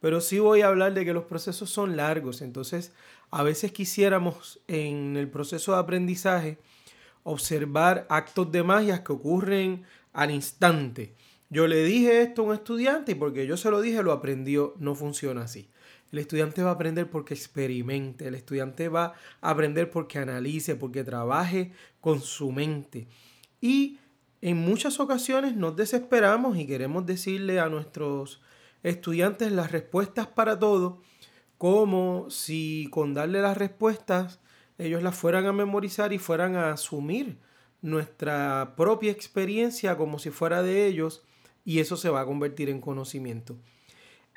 pero 0.00 0.20
sí 0.20 0.38
voy 0.38 0.62
a 0.62 0.68
hablar 0.68 0.94
de 0.94 1.04
que 1.04 1.12
los 1.12 1.24
procesos 1.24 1.70
son 1.70 1.96
largos. 1.96 2.40
Entonces, 2.40 2.92
a 3.30 3.42
veces 3.42 3.72
quisiéramos 3.72 4.60
en 4.66 5.16
el 5.16 5.28
proceso 5.28 5.72
de 5.72 5.78
aprendizaje 5.78 6.58
observar 7.22 8.06
actos 8.08 8.50
de 8.50 8.62
magia 8.62 9.04
que 9.04 9.12
ocurren 9.12 9.84
al 10.12 10.30
instante. 10.30 11.14
Yo 11.50 11.66
le 11.66 11.84
dije 11.84 12.22
esto 12.22 12.42
a 12.42 12.44
un 12.46 12.54
estudiante 12.54 13.12
y 13.12 13.14
porque 13.16 13.46
yo 13.46 13.56
se 13.56 13.70
lo 13.70 13.80
dije 13.80 14.02
lo 14.02 14.12
aprendió. 14.12 14.74
No 14.78 14.94
funciona 14.94 15.42
así. 15.42 15.68
El 16.12 16.18
estudiante 16.18 16.62
va 16.62 16.70
a 16.70 16.74
aprender 16.74 17.08
porque 17.08 17.34
experimente, 17.34 18.26
el 18.26 18.34
estudiante 18.34 18.88
va 18.88 19.14
a 19.40 19.50
aprender 19.50 19.90
porque 19.90 20.18
analice, 20.18 20.74
porque 20.74 21.04
trabaje 21.04 21.72
con 22.00 22.20
su 22.20 22.50
mente. 22.50 23.06
Y 23.60 23.98
en 24.40 24.56
muchas 24.56 25.00
ocasiones 25.00 25.54
nos 25.54 25.76
desesperamos 25.76 26.56
y 26.56 26.66
queremos 26.66 27.06
decirle 27.06 27.60
a 27.60 27.68
nuestros 27.68 28.40
estudiantes 28.82 29.52
las 29.52 29.70
respuestas 29.70 30.26
para 30.26 30.58
todo, 30.58 31.02
como 31.58 32.30
si 32.30 32.88
con 32.90 33.12
darle 33.14 33.42
las 33.42 33.56
respuestas 33.56 34.40
ellos 34.78 35.02
las 35.02 35.14
fueran 35.14 35.44
a 35.46 35.52
memorizar 35.52 36.12
y 36.14 36.18
fueran 36.18 36.56
a 36.56 36.72
asumir 36.72 37.36
nuestra 37.82 38.74
propia 38.76 39.12
experiencia 39.12 39.96
como 39.96 40.18
si 40.18 40.30
fuera 40.30 40.62
de 40.62 40.86
ellos 40.86 41.22
y 41.64 41.80
eso 41.80 41.96
se 41.96 42.08
va 42.08 42.22
a 42.22 42.26
convertir 42.26 42.70
en 42.70 42.80
conocimiento. 42.80 43.56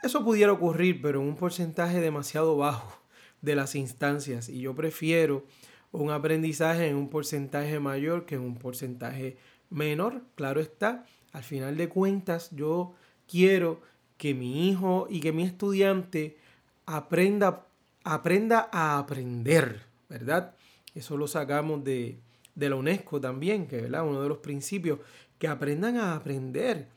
Eso 0.04 0.22
pudiera 0.26 0.52
ocurrir, 0.52 1.02
pero 1.02 1.22
en 1.22 1.28
un 1.30 1.38
porcentaje 1.38 2.02
demasiado 2.02 2.58
bajo 2.58 3.02
de 3.42 3.56
las 3.56 3.74
instancias 3.74 4.50
y 4.50 4.60
yo 4.60 4.76
prefiero 4.76 5.46
un 5.94 6.12
aprendizaje 6.12 6.88
en 6.88 6.98
un 6.98 7.08
porcentaje 7.08 7.80
mayor 7.80 8.26
que 8.26 8.36
en 8.36 8.42
un 8.42 8.58
porcentaje 8.58 9.38
menor, 9.70 10.22
claro 10.36 10.60
está. 10.60 11.06
Al 11.32 11.44
final 11.44 11.78
de 11.78 11.88
cuentas, 11.88 12.50
yo 12.52 12.96
quiero 13.30 13.80
que 14.18 14.34
mi 14.34 14.70
hijo 14.70 15.08
y 15.10 15.22
que 15.22 15.32
mi 15.32 15.44
estudiante 15.44 16.38
aprenda, 16.86 17.66
aprenda 18.04 18.70
a 18.74 19.00
aprender, 19.00 19.84
¿verdad? 20.10 20.54
Eso 20.94 21.16
lo 21.16 21.30
sacamos 21.30 21.82
de, 21.86 22.20
de 22.56 22.70
la 22.70 22.76
UNESCO 22.76 23.22
también, 23.22 23.68
que 23.68 23.78
es 23.78 23.90
uno 23.90 24.22
de 24.22 24.28
los 24.28 24.40
principios, 24.40 25.00
que 25.40 25.48
aprendan 25.48 25.96
a 25.96 26.16
aprender. 26.16 26.90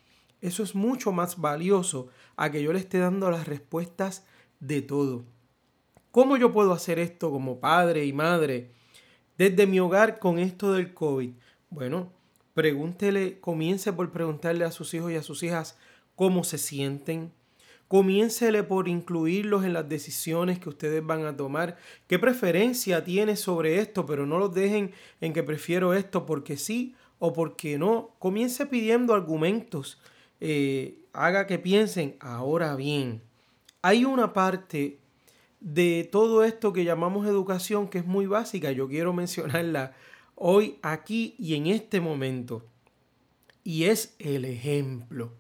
Eso 0.47 0.63
es 0.63 0.77
mucho 0.77 1.11
más 1.11 1.41
valioso 1.41 2.07
a 2.37 2.53
que 2.53 2.63
yo 2.63 2.73
le 2.73 2.79
esté 2.79 2.99
dando 2.99 3.29
las 3.33 3.49
respuestas 3.49 4.25
de 4.61 4.81
todo. 4.81 5.25
¿Cómo 6.13 6.37
yo 6.37 6.53
puedo 6.53 6.73
hacer 6.73 7.01
esto 7.01 7.33
como 7.33 7.59
padre 7.59 8.05
y 8.07 8.13
madre 8.13 8.71
desde 9.37 9.67
mi 9.67 9.81
hogar 9.81 10.21
con 10.21 10.39
esto 10.39 10.73
del 10.73 10.95
COVID? 10.95 11.33
Bueno, 11.69 12.13
pregúntele, 12.55 13.41
comience 13.41 13.93
por 13.93 14.13
preguntarle 14.13 14.65
a 14.65 14.71
sus 14.71 14.95
hijos 14.95 15.11
y 15.11 15.17
a 15.17 15.25
sus 15.25 15.43
hijas 15.43 15.77
cómo 16.15 16.45
se 16.45 16.59
sienten. 16.59 17.33
Comiéncele 17.89 18.63
por 18.63 18.87
incluirlos 18.87 19.65
en 19.65 19.73
las 19.73 19.89
decisiones 19.89 20.61
que 20.61 20.69
ustedes 20.69 21.05
van 21.05 21.27
a 21.27 21.37
tomar. 21.37 21.77
¿Qué 22.07 22.21
preferencia 22.21 23.03
tiene 23.03 23.35
sobre 23.35 23.81
esto? 23.81 24.07
Pero 24.07 24.27
no 24.27 24.39
los 24.39 24.55
dejen 24.55 24.93
en 25.21 25.33
que 25.33 25.43
prefiero 25.43 25.93
esto 25.93 26.25
porque 26.25 26.57
sí 26.57 26.95
o 27.19 27.33
porque 27.33 27.79
no. 27.79 28.15
Comience 28.21 28.65
pidiendo 28.67 29.13
argumentos 29.13 29.99
eh, 30.41 30.99
haga 31.13 31.47
que 31.47 31.59
piensen, 31.59 32.17
ahora 32.21 32.77
bien, 32.77 33.23
hay 33.83 34.05
una 34.05 34.33
parte 34.33 34.99
de 35.61 36.09
todo 36.11 36.45
esto 36.45 36.73
que 36.73 36.85
llamamos 36.85 37.27
educación 37.27 37.89
que 37.89 37.99
es 37.99 38.07
muy 38.07 38.27
básica, 38.27 38.71
yo 38.73 38.89
quiero 38.89 39.13
mencionarla 39.15 39.95
hoy, 40.35 40.79
aquí 40.83 41.35
y 41.39 41.55
en 41.55 41.67
este 41.69 42.01
momento, 42.01 42.65
y 43.65 43.85
es 43.85 44.15
el 44.19 44.45
ejemplo. 44.45 45.33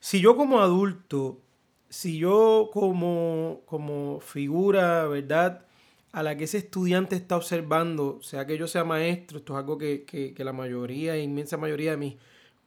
Si 0.00 0.20
yo 0.20 0.36
como 0.36 0.60
adulto, 0.60 1.40
si 1.88 2.18
yo 2.18 2.70
como, 2.72 3.62
como 3.66 4.20
figura, 4.20 5.06
¿verdad? 5.08 5.66
A 6.12 6.22
la 6.22 6.36
que 6.36 6.44
ese 6.44 6.58
estudiante 6.58 7.16
está 7.16 7.36
observando, 7.36 8.20
sea 8.22 8.46
que 8.46 8.56
yo 8.56 8.68
sea 8.68 8.84
maestro, 8.84 9.38
esto 9.38 9.54
es 9.54 9.58
algo 9.58 9.76
que, 9.76 10.04
que 10.04 10.44
la 10.44 10.52
mayoría, 10.52 11.18
inmensa 11.18 11.56
mayoría 11.56 11.90
de 11.90 11.96
mis 11.96 12.14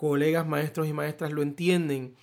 colegas 0.01 0.47
maestros 0.47 0.87
y 0.87 0.93
maestras 0.93 1.31
lo 1.31 1.43
entienden. 1.43 2.15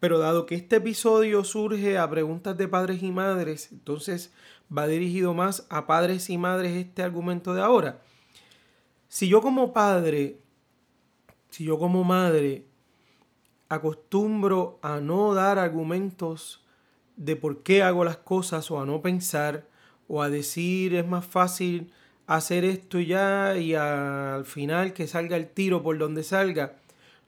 Pero 0.00 0.18
dado 0.18 0.44
que 0.44 0.56
este 0.56 0.76
episodio 0.76 1.44
surge 1.44 1.96
a 1.96 2.10
preguntas 2.10 2.58
de 2.58 2.66
padres 2.66 3.00
y 3.04 3.12
madres, 3.12 3.70
entonces 3.70 4.34
va 4.76 4.88
dirigido 4.88 5.32
más 5.32 5.64
a 5.70 5.86
padres 5.86 6.30
y 6.30 6.36
madres 6.36 6.72
este 6.72 7.00
argumento 7.00 7.54
de 7.54 7.62
ahora. 7.62 8.02
Si 9.06 9.28
yo 9.28 9.40
como 9.40 9.72
padre, 9.72 10.40
si 11.50 11.62
yo 11.62 11.78
como 11.78 12.02
madre 12.02 12.66
acostumbro 13.68 14.80
a 14.82 14.98
no 14.98 15.32
dar 15.32 15.60
argumentos 15.60 16.64
de 17.16 17.36
por 17.36 17.62
qué 17.62 17.84
hago 17.84 18.04
las 18.04 18.16
cosas 18.16 18.68
o 18.72 18.80
a 18.80 18.84
no 18.84 19.00
pensar 19.00 19.68
o 20.08 20.22
a 20.22 20.28
decir 20.28 20.96
es 20.96 21.06
más 21.06 21.24
fácil 21.24 21.92
hacer 22.26 22.64
esto 22.64 22.98
ya 22.98 23.56
y 23.56 23.76
al 23.76 24.44
final 24.44 24.92
que 24.92 25.06
salga 25.06 25.36
el 25.36 25.48
tiro 25.50 25.84
por 25.84 25.98
donde 25.98 26.24
salga, 26.24 26.81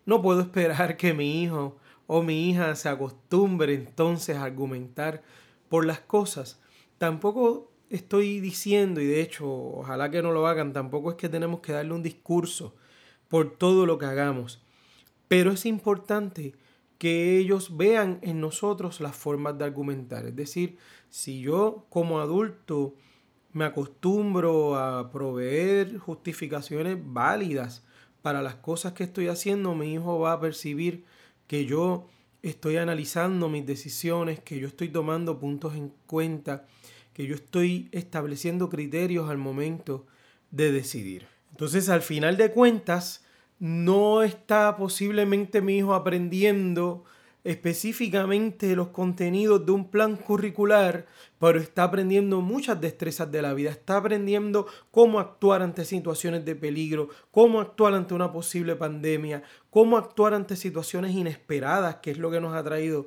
no 0.07 0.23
puedo 0.23 0.41
esperar 0.41 0.97
que 0.97 1.15
mi 1.15 1.43
hijo 1.43 1.77
o 2.07 2.23
mi 2.23 2.51
hija 2.51 2.75
se 2.75 2.89
acostumbre 2.89 3.75
entonces 3.75 4.37
a 4.37 4.45
argumentar 4.45 5.23
por 5.69 5.87
las 5.87 6.01
cosas. 6.01 6.61
Tampoco 6.99 7.71
estoy 7.91 8.41
diciendo, 8.41 9.01
y 9.01 9.07
de 9.07 9.21
hecho, 9.21 9.51
ojalá 9.51 10.11
que 10.11 10.23
no 10.23 10.33
lo 10.33 10.47
hagan, 10.47 10.73
tampoco 10.73 11.11
es 11.11 11.17
que 11.17 11.29
tenemos 11.29 11.61
que 11.61 11.73
darle 11.73 11.95
un 11.95 12.03
discurso 12.03 12.75
por 13.29 13.57
todo 13.57 13.87
lo 13.87 13.99
que 13.99 14.07
hagamos. 14.07 14.63
Pero 15.29 15.53
es 15.53 15.67
importante 15.67 16.55
que 16.99 17.39
ellos 17.39 17.77
vean 17.77 18.19
en 18.23 18.41
nosotros 18.41 19.01
las 19.01 19.17
formas 19.17 19.59
de 19.59 19.65
argumentar. 19.65 20.27
Es 20.27 20.37
decir, 20.37 20.79
si 21.09 21.41
yo 21.41 21.87
como 21.89 22.21
adulto 22.21 22.95
me 23.53 23.65
acostumbro 23.65 24.77
a 24.77 25.11
proveer 25.11 25.99
justificaciones 25.99 26.99
válidas 27.01 27.84
para 28.25 28.41
las 28.41 28.55
cosas 28.55 28.95
que 28.95 29.05
estoy 29.05 29.29
haciendo, 29.29 29.75
mi 29.75 29.93
hijo 29.93 30.19
va 30.19 30.33
a 30.33 30.41
percibir 30.41 31.05
que 31.47 31.67
yo 31.67 32.09
estoy 32.41 32.79
analizando 32.79 33.51
mis 33.51 33.67
decisiones, 33.67 34.41
que 34.41 34.59
yo 34.59 34.67
estoy 34.67 34.89
tomando 34.89 35.39
puntos 35.39 35.75
en 35.75 35.93
cuenta, 36.07 36.65
que 37.13 37.27
yo 37.27 37.35
estoy 37.35 37.91
estableciendo 37.93 38.71
criterios 38.71 39.29
al 39.29 39.37
momento 39.37 40.07
de 40.51 40.73
decidir. 40.73 41.27
Entonces, 41.51 41.91
al 41.91 42.01
final 42.01 42.39
de 42.39 42.51
cuentas, 42.51 43.27
no 43.59 44.23
está 44.23 44.75
posiblemente 44.79 45.61
mi 45.61 45.77
hijo 45.77 45.93
aprendiendo 45.93 47.05
específicamente 47.45 48.75
los 48.75 48.89
contenidos 48.89 49.65
de 49.65 49.73
un 49.73 49.91
plan 49.91 50.17
curricular, 50.17 51.07
pero 51.39 51.61
está 51.61 51.85
aprendiendo 51.85 52.41
muchas 52.41 52.81
destrezas 52.81 53.31
de 53.31 53.43
la 53.43 53.53
vida, 53.53 53.71
está 53.71 53.99
aprendiendo 53.99 54.67
cómo 54.91 55.21
actuar 55.21 55.61
ante 55.61 55.85
situaciones 55.85 56.45
de 56.47 56.57
peligro, 56.57 57.11
cómo 57.31 57.61
actuar 57.61 57.93
ante 57.93 58.15
una 58.15 58.33
posible 58.33 58.77
pandemia, 58.77 59.43
cómo 59.69 59.99
actuar 59.99 60.33
ante 60.33 60.57
situaciones 60.57 61.15
inesperadas, 61.15 61.97
que 61.97 62.11
es 62.11 62.19
lo 62.19 62.31
que 62.31 62.41
nos 62.41 62.55
ha 62.55 62.65
traído 62.65 63.07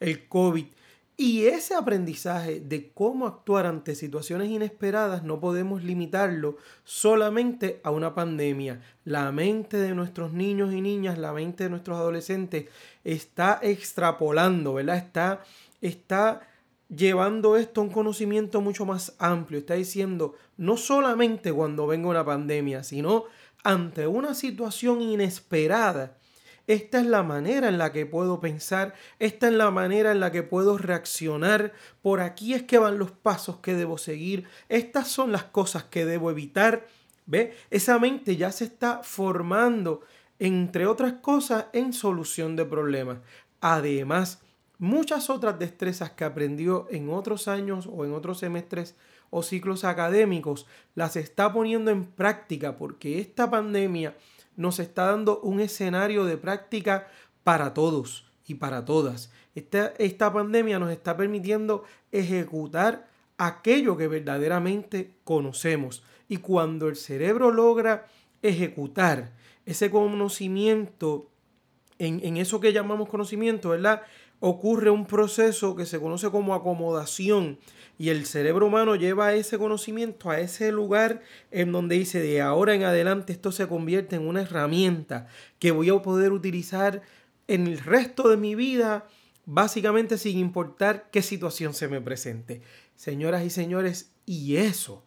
el 0.00 0.28
COVID. 0.28 0.66
Y 1.20 1.46
ese 1.46 1.74
aprendizaje 1.74 2.60
de 2.60 2.92
cómo 2.92 3.26
actuar 3.26 3.66
ante 3.66 3.96
situaciones 3.96 4.50
inesperadas 4.50 5.24
no 5.24 5.40
podemos 5.40 5.82
limitarlo 5.82 6.58
solamente 6.84 7.80
a 7.82 7.90
una 7.90 8.14
pandemia. 8.14 8.80
La 9.04 9.32
mente 9.32 9.78
de 9.78 9.96
nuestros 9.96 10.32
niños 10.32 10.72
y 10.72 10.80
niñas, 10.80 11.18
la 11.18 11.32
mente 11.32 11.64
de 11.64 11.70
nuestros 11.70 11.98
adolescentes 11.98 12.66
está 13.02 13.58
extrapolando, 13.60 14.74
¿verdad? 14.74 14.96
Está, 14.96 15.42
está 15.80 16.48
llevando 16.88 17.56
esto 17.56 17.80
a 17.80 17.84
un 17.84 17.90
conocimiento 17.90 18.60
mucho 18.60 18.86
más 18.86 19.16
amplio. 19.18 19.58
Está 19.58 19.74
diciendo, 19.74 20.36
no 20.56 20.76
solamente 20.76 21.52
cuando 21.52 21.88
venga 21.88 22.06
una 22.06 22.24
pandemia, 22.24 22.84
sino 22.84 23.24
ante 23.64 24.06
una 24.06 24.34
situación 24.34 25.02
inesperada 25.02 26.16
esta 26.68 27.00
es 27.00 27.06
la 27.06 27.22
manera 27.22 27.68
en 27.68 27.78
la 27.78 27.92
que 27.92 28.04
puedo 28.04 28.40
pensar, 28.40 28.94
esta 29.18 29.48
es 29.48 29.54
la 29.54 29.70
manera 29.70 30.12
en 30.12 30.20
la 30.20 30.30
que 30.30 30.42
puedo 30.42 30.76
reaccionar, 30.76 31.72
por 32.02 32.20
aquí 32.20 32.52
es 32.52 32.62
que 32.62 32.76
van 32.76 32.98
los 32.98 33.10
pasos 33.10 33.56
que 33.56 33.72
debo 33.72 33.96
seguir, 33.96 34.44
estas 34.68 35.08
son 35.08 35.32
las 35.32 35.44
cosas 35.44 35.84
que 35.84 36.04
debo 36.04 36.30
evitar. 36.30 36.86
¿Ve? 37.24 37.54
Esa 37.70 37.98
mente 37.98 38.36
ya 38.36 38.52
se 38.52 38.64
está 38.64 39.00
formando, 39.02 40.02
entre 40.38 40.86
otras 40.86 41.14
cosas, 41.14 41.66
en 41.72 41.94
solución 41.94 42.54
de 42.54 42.66
problemas. 42.66 43.18
Además, 43.60 44.40
muchas 44.78 45.30
otras 45.30 45.58
destrezas 45.58 46.10
que 46.12 46.24
aprendió 46.24 46.86
en 46.90 47.08
otros 47.08 47.48
años 47.48 47.88
o 47.90 48.04
en 48.04 48.12
otros 48.12 48.38
semestres 48.38 48.94
o 49.30 49.42
ciclos 49.42 49.84
académicos, 49.84 50.66
las 50.94 51.16
está 51.16 51.52
poniendo 51.52 51.90
en 51.90 52.04
práctica 52.04 52.76
porque 52.76 53.20
esta 53.20 53.50
pandemia 53.50 54.14
nos 54.58 54.80
está 54.80 55.06
dando 55.06 55.40
un 55.40 55.60
escenario 55.60 56.24
de 56.26 56.36
práctica 56.36 57.06
para 57.44 57.72
todos 57.72 58.26
y 58.44 58.56
para 58.56 58.84
todas. 58.84 59.30
Esta, 59.54 59.94
esta 59.98 60.32
pandemia 60.32 60.80
nos 60.80 60.90
está 60.90 61.16
permitiendo 61.16 61.84
ejecutar 62.10 63.08
aquello 63.38 63.96
que 63.96 64.08
verdaderamente 64.08 65.14
conocemos. 65.22 66.02
Y 66.28 66.38
cuando 66.38 66.88
el 66.88 66.96
cerebro 66.96 67.52
logra 67.52 68.06
ejecutar 68.42 69.32
ese 69.64 69.90
conocimiento 69.90 71.30
en, 72.00 72.20
en, 72.24 72.36
eso 72.36 72.58
que 72.58 72.72
llamamos 72.72 73.08
conocimiento, 73.08 73.70
¿verdad? 73.70 74.02
Ocurre 74.40 74.90
un 74.90 75.06
proceso 75.06 75.74
que 75.74 75.84
se 75.86 75.98
conoce 75.98 76.30
como 76.30 76.54
acomodación 76.54 77.58
y 77.98 78.10
el 78.10 78.24
cerebro 78.24 78.66
humano 78.66 78.94
lleva 78.94 79.34
ese 79.34 79.58
conocimiento 79.58 80.30
a 80.30 80.38
ese 80.38 80.70
lugar 80.70 81.22
en 81.50 81.72
donde 81.72 81.98
dice 81.98 82.20
de 82.20 82.40
ahora 82.40 82.74
en 82.74 82.84
adelante 82.84 83.32
esto 83.32 83.50
se 83.50 83.66
convierte 83.66 84.14
en 84.14 84.28
una 84.28 84.42
herramienta 84.42 85.26
que 85.58 85.72
voy 85.72 85.90
a 85.90 86.00
poder 86.00 86.30
utilizar 86.30 87.02
en 87.48 87.66
el 87.66 87.78
resto 87.78 88.28
de 88.28 88.36
mi 88.36 88.54
vida, 88.54 89.08
básicamente 89.46 90.18
sin 90.18 90.38
importar 90.38 91.10
qué 91.10 91.22
situación 91.22 91.74
se 91.74 91.88
me 91.88 92.00
presente. 92.00 92.62
Señoras 92.94 93.44
y 93.44 93.50
señores, 93.50 94.12
y 94.26 94.56
eso, 94.56 95.04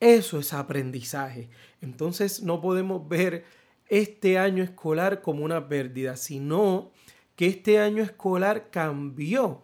eso 0.00 0.38
es 0.38 0.52
aprendizaje. 0.52 1.48
Entonces 1.80 2.42
no 2.42 2.60
podemos 2.60 3.08
ver 3.08 3.44
este 3.88 4.38
año 4.38 4.62
escolar 4.62 5.22
como 5.22 5.44
una 5.44 5.68
pérdida, 5.68 6.16
sino 6.16 6.90
que 7.36 7.46
este 7.46 7.78
año 7.78 8.02
escolar 8.02 8.70
cambió 8.70 9.62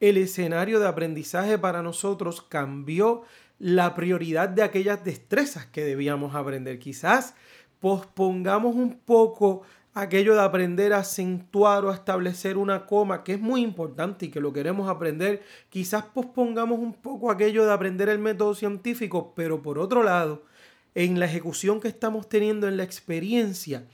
el 0.00 0.16
escenario 0.16 0.78
de 0.78 0.86
aprendizaje 0.86 1.58
para 1.58 1.82
nosotros 1.82 2.42
cambió 2.42 3.22
la 3.58 3.94
prioridad 3.94 4.48
de 4.48 4.62
aquellas 4.62 5.04
destrezas 5.04 5.66
que 5.66 5.84
debíamos 5.84 6.34
aprender. 6.34 6.78
Quizás 6.78 7.34
pospongamos 7.80 8.76
un 8.76 8.98
poco 8.98 9.62
aquello 9.94 10.34
de 10.34 10.42
aprender 10.42 10.92
a 10.92 10.98
acentuar 10.98 11.84
o 11.84 11.90
a 11.90 11.94
establecer 11.94 12.56
una 12.56 12.86
coma, 12.86 13.24
que 13.24 13.34
es 13.34 13.40
muy 13.40 13.62
importante 13.62 14.26
y 14.26 14.30
que 14.30 14.40
lo 14.40 14.52
queremos 14.52 14.88
aprender. 14.88 15.42
Quizás 15.70 16.04
pospongamos 16.04 16.78
un 16.78 16.94
poco 16.94 17.32
aquello 17.32 17.66
de 17.66 17.72
aprender 17.72 18.08
el 18.08 18.20
método 18.20 18.54
científico, 18.54 19.32
pero 19.34 19.60
por 19.60 19.80
otro 19.80 20.04
lado, 20.04 20.44
en 20.94 21.18
la 21.18 21.26
ejecución 21.26 21.80
que 21.80 21.88
estamos 21.88 22.28
teniendo 22.28 22.68
en 22.68 22.76
la 22.76 22.84
experiencia, 22.84 23.84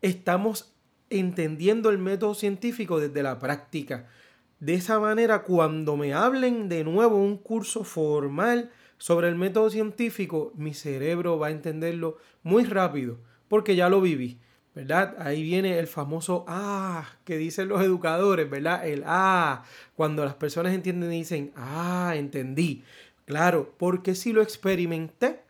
estamos 0.00 0.71
entendiendo 1.18 1.90
el 1.90 1.98
método 1.98 2.34
científico 2.34 3.00
desde 3.00 3.22
la 3.22 3.38
práctica. 3.38 4.08
De 4.60 4.74
esa 4.74 5.00
manera, 5.00 5.42
cuando 5.42 5.96
me 5.96 6.14
hablen 6.14 6.68
de 6.68 6.84
nuevo 6.84 7.16
un 7.16 7.36
curso 7.36 7.84
formal 7.84 8.70
sobre 8.98 9.28
el 9.28 9.34
método 9.34 9.70
científico, 9.70 10.52
mi 10.54 10.74
cerebro 10.74 11.38
va 11.38 11.48
a 11.48 11.50
entenderlo 11.50 12.18
muy 12.42 12.64
rápido, 12.64 13.18
porque 13.48 13.74
ya 13.74 13.88
lo 13.88 14.00
viví, 14.00 14.38
¿verdad? 14.74 15.16
Ahí 15.18 15.42
viene 15.42 15.78
el 15.78 15.88
famoso 15.88 16.44
ah 16.46 17.08
que 17.24 17.36
dicen 17.38 17.68
los 17.68 17.82
educadores, 17.82 18.48
¿verdad? 18.48 18.86
El 18.86 19.02
ah, 19.04 19.64
cuando 19.96 20.24
las 20.24 20.34
personas 20.34 20.72
entienden 20.72 21.12
y 21.12 21.18
dicen, 21.18 21.52
ah, 21.56 22.14
entendí. 22.16 22.84
Claro, 23.24 23.74
porque 23.78 24.14
si 24.14 24.32
lo 24.32 24.42
experimenté, 24.42 25.40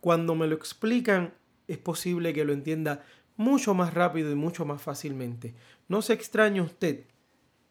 cuando 0.00 0.34
me 0.34 0.46
lo 0.46 0.56
explican, 0.56 1.34
es 1.68 1.78
posible 1.78 2.32
que 2.32 2.44
lo 2.44 2.52
entienda 2.52 3.04
mucho 3.36 3.74
más 3.74 3.94
rápido 3.94 4.30
y 4.30 4.34
mucho 4.34 4.64
más 4.64 4.82
fácilmente. 4.82 5.54
No 5.88 6.02
se 6.02 6.12
extrañe 6.12 6.60
usted 6.60 7.04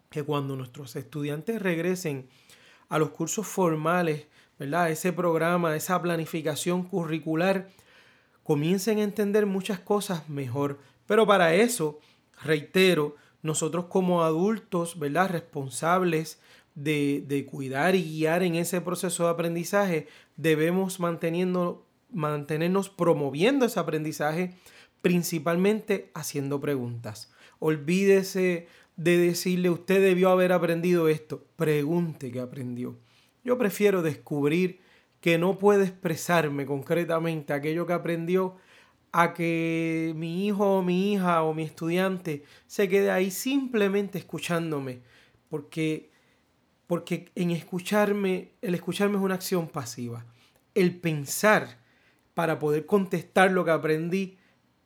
que 0.09 0.23
cuando 0.23 0.55
nuestros 0.55 0.95
estudiantes 0.95 1.61
regresen 1.61 2.27
a 2.89 2.99
los 2.99 3.09
cursos 3.09 3.47
formales, 3.47 4.27
¿verdad? 4.59 4.89
Ese 4.89 5.11
programa, 5.11 5.75
esa 5.75 6.01
planificación 6.01 6.83
curricular, 6.83 7.69
comiencen 8.43 8.99
a 8.99 9.03
entender 9.03 9.45
muchas 9.45 9.79
cosas 9.79 10.29
mejor. 10.29 10.79
Pero 11.07 11.25
para 11.25 11.53
eso, 11.55 11.99
reitero, 12.43 13.15
nosotros 13.41 13.85
como 13.85 14.23
adultos, 14.23 14.97
¿verdad? 14.99 15.29
Responsables 15.31 16.39
de, 16.75 17.23
de 17.27 17.45
cuidar 17.45 17.95
y 17.95 18.03
guiar 18.03 18.43
en 18.43 18.55
ese 18.55 18.81
proceso 18.81 19.25
de 19.25 19.31
aprendizaje, 19.31 20.07
debemos 20.37 20.99
manteniendo, 20.99 21.85
mantenernos 22.11 22.89
promoviendo 22.89 23.65
ese 23.65 23.79
aprendizaje, 23.79 24.55
principalmente 25.05 26.09
haciendo 26.15 26.59
preguntas. 26.59 27.31
Olvídese 27.59 28.65
de 28.95 29.19
decirle 29.19 29.69
usted 29.69 30.01
debió 30.01 30.31
haber 30.31 30.51
aprendido 30.51 31.09
esto. 31.09 31.45
Pregunte 31.57 32.31
qué 32.31 32.39
aprendió. 32.39 32.97
Yo 33.43 33.55
prefiero 33.59 34.01
descubrir 34.01 34.79
que 35.21 35.37
no 35.37 35.59
puede 35.59 35.83
expresarme 35.83 36.65
concretamente 36.65 37.53
aquello 37.53 37.85
que 37.85 37.93
aprendió 37.93 38.55
a 39.11 39.35
que 39.35 40.13
mi 40.15 40.47
hijo 40.47 40.79
o 40.79 40.81
mi 40.81 41.13
hija 41.13 41.43
o 41.43 41.53
mi 41.53 41.61
estudiante 41.61 42.41
se 42.65 42.89
quede 42.89 43.11
ahí 43.11 43.29
simplemente 43.29 44.17
escuchándome. 44.17 45.01
Porque, 45.49 46.09
porque 46.87 47.29
en 47.35 47.51
escucharme, 47.51 48.53
el 48.59 48.73
escucharme 48.73 49.17
es 49.17 49.23
una 49.23 49.35
acción 49.35 49.67
pasiva. 49.67 50.25
El 50.73 50.99
pensar 50.99 51.77
para 52.33 52.57
poder 52.57 52.87
contestar 52.87 53.51
lo 53.51 53.63
que 53.63 53.69
aprendí, 53.69 54.39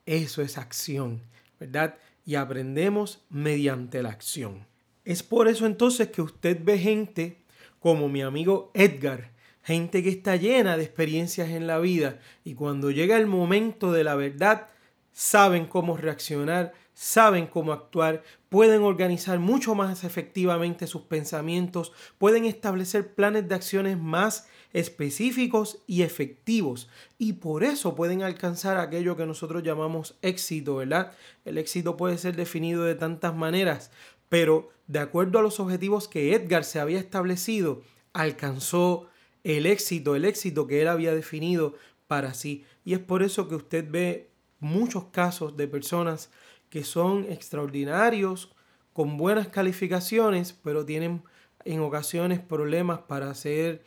eso 0.06 0.42
es 0.42 0.58
acción, 0.58 1.22
¿verdad? 1.58 1.96
y 2.30 2.36
aprendemos 2.36 3.24
mediante 3.28 4.02
la 4.02 4.10
acción. 4.10 4.66
Es 5.04 5.22
por 5.22 5.48
eso 5.48 5.66
entonces 5.66 6.08
que 6.08 6.22
usted 6.22 6.58
ve 6.62 6.78
gente 6.78 7.42
como 7.80 8.08
mi 8.08 8.22
amigo 8.22 8.70
Edgar, 8.74 9.32
gente 9.62 10.02
que 10.02 10.10
está 10.10 10.36
llena 10.36 10.76
de 10.76 10.84
experiencias 10.84 11.48
en 11.48 11.66
la 11.66 11.78
vida 11.78 12.20
y 12.44 12.54
cuando 12.54 12.90
llega 12.90 13.16
el 13.16 13.26
momento 13.26 13.90
de 13.92 14.04
la 14.04 14.14
verdad, 14.14 14.68
saben 15.12 15.66
cómo 15.66 15.96
reaccionar, 15.96 16.72
saben 16.94 17.46
cómo 17.46 17.72
actuar, 17.72 18.22
pueden 18.48 18.82
organizar 18.82 19.38
mucho 19.38 19.74
más 19.74 20.04
efectivamente 20.04 20.86
sus 20.86 21.02
pensamientos, 21.02 21.92
pueden 22.18 22.44
establecer 22.44 23.14
planes 23.14 23.48
de 23.48 23.54
acciones 23.54 23.98
más 23.98 24.46
específicos 24.72 25.78
y 25.86 26.02
efectivos. 26.02 26.88
Y 27.18 27.34
por 27.34 27.64
eso 27.64 27.94
pueden 27.94 28.22
alcanzar 28.22 28.78
aquello 28.78 29.16
que 29.16 29.26
nosotros 29.26 29.62
llamamos 29.62 30.16
éxito, 30.22 30.76
¿verdad? 30.76 31.12
El 31.44 31.58
éxito 31.58 31.96
puede 31.96 32.18
ser 32.18 32.36
definido 32.36 32.84
de 32.84 32.94
tantas 32.94 33.34
maneras, 33.34 33.90
pero 34.28 34.70
de 34.86 35.00
acuerdo 35.00 35.38
a 35.38 35.42
los 35.42 35.60
objetivos 35.60 36.08
que 36.08 36.34
Edgar 36.34 36.64
se 36.64 36.80
había 36.80 36.98
establecido, 36.98 37.82
alcanzó 38.12 39.08
el 39.44 39.66
éxito, 39.66 40.16
el 40.16 40.24
éxito 40.24 40.66
que 40.66 40.82
él 40.82 40.88
había 40.88 41.14
definido 41.14 41.74
para 42.06 42.34
sí. 42.34 42.64
Y 42.84 42.94
es 42.94 43.00
por 43.00 43.22
eso 43.22 43.48
que 43.48 43.54
usted 43.54 43.86
ve 43.88 44.30
muchos 44.58 45.04
casos 45.06 45.56
de 45.56 45.68
personas 45.68 46.30
que 46.68 46.84
son 46.84 47.24
extraordinarios, 47.30 48.52
con 48.92 49.16
buenas 49.16 49.48
calificaciones, 49.48 50.52
pero 50.52 50.84
tienen 50.84 51.22
en 51.64 51.80
ocasiones 51.80 52.40
problemas 52.40 53.00
para 53.00 53.34
ser 53.34 53.82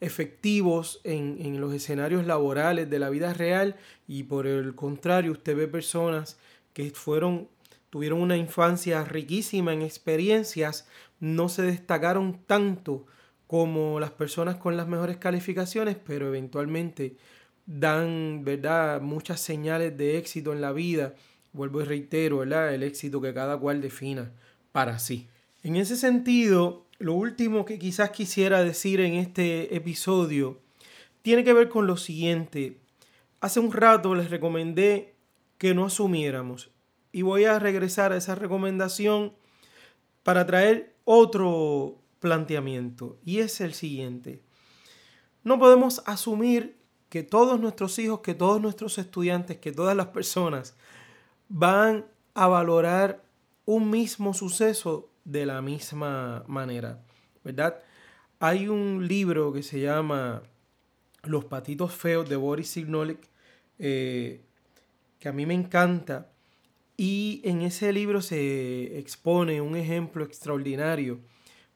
efectivos 0.00 1.00
en, 1.04 1.36
en, 1.40 1.60
los 1.60 1.74
escenarios 1.74 2.26
laborales 2.26 2.88
de 2.88 2.98
la 2.98 3.10
vida 3.10 3.34
real 3.34 3.76
y 4.08 4.22
por 4.24 4.46
el 4.46 4.74
contrario 4.74 5.32
usted 5.32 5.56
ve 5.56 5.68
personas 5.68 6.38
que 6.72 6.90
fueron 6.90 7.48
tuvieron 7.90 8.20
una 8.20 8.36
infancia 8.36 9.04
riquísima 9.04 9.72
en 9.72 9.82
experiencias 9.82 10.88
no 11.18 11.48
se 11.48 11.62
destacaron 11.62 12.40
tanto 12.46 13.04
como 13.46 14.00
las 14.00 14.12
personas 14.12 14.56
con 14.56 14.76
las 14.76 14.88
mejores 14.88 15.18
calificaciones 15.18 15.96
pero 16.02 16.28
eventualmente 16.28 17.16
dan 17.78 18.42
verdad 18.44 19.00
muchas 19.00 19.40
señales 19.40 19.96
de 19.96 20.18
éxito 20.18 20.52
en 20.52 20.60
la 20.60 20.72
vida. 20.72 21.14
Vuelvo 21.52 21.80
y 21.80 21.84
reitero 21.84 22.42
el 22.42 22.82
éxito 22.82 23.20
que 23.20 23.34
cada 23.34 23.56
cual 23.58 23.80
defina 23.80 24.32
para 24.72 24.98
sí. 24.98 25.28
En 25.62 25.76
ese 25.76 25.96
sentido 25.96 26.86
lo 27.00 27.14
último 27.14 27.64
que 27.64 27.78
quizás 27.78 28.10
quisiera 28.10 28.62
decir 28.62 29.00
en 29.00 29.14
este 29.14 29.74
episodio 29.74 30.60
tiene 31.22 31.44
que 31.44 31.54
ver 31.54 31.70
con 31.70 31.86
lo 31.86 31.96
siguiente. 31.96 32.78
Hace 33.40 33.58
un 33.58 33.72
rato 33.72 34.14
les 34.14 34.30
recomendé 34.30 35.14
que 35.56 35.74
no 35.74 35.86
asumiéramos 35.86 36.70
y 37.10 37.22
voy 37.22 37.46
a 37.46 37.58
regresar 37.58 38.12
a 38.12 38.18
esa 38.18 38.34
recomendación 38.34 39.32
para 40.22 40.46
traer 40.46 40.94
otro 41.04 41.96
planteamiento 42.18 43.18
y 43.24 43.38
es 43.38 43.62
el 43.62 43.72
siguiente. 43.72 44.42
No 45.42 45.58
podemos 45.58 46.02
asumir 46.04 46.76
que 47.08 47.22
todos 47.22 47.58
nuestros 47.58 47.98
hijos, 47.98 48.20
que 48.20 48.34
todos 48.34 48.60
nuestros 48.60 48.98
estudiantes, 48.98 49.56
que 49.56 49.72
todas 49.72 49.96
las 49.96 50.08
personas 50.08 50.76
van 51.48 52.04
a 52.34 52.46
valorar 52.46 53.24
un 53.64 53.88
mismo 53.88 54.34
suceso 54.34 55.09
de 55.24 55.46
la 55.46 55.62
misma 55.62 56.44
manera, 56.46 57.02
¿verdad? 57.44 57.82
Hay 58.38 58.68
un 58.68 59.06
libro 59.06 59.52
que 59.52 59.62
se 59.62 59.80
llama 59.80 60.42
Los 61.24 61.44
patitos 61.44 61.92
feos 61.92 62.28
de 62.28 62.36
Boris 62.36 62.68
Signolik, 62.68 63.28
eh, 63.78 64.40
que 65.18 65.28
a 65.28 65.32
mí 65.32 65.46
me 65.46 65.54
encanta, 65.54 66.30
y 66.96 67.40
en 67.44 67.62
ese 67.62 67.92
libro 67.92 68.20
se 68.20 68.98
expone 68.98 69.60
un 69.60 69.76
ejemplo 69.76 70.24
extraordinario, 70.24 71.20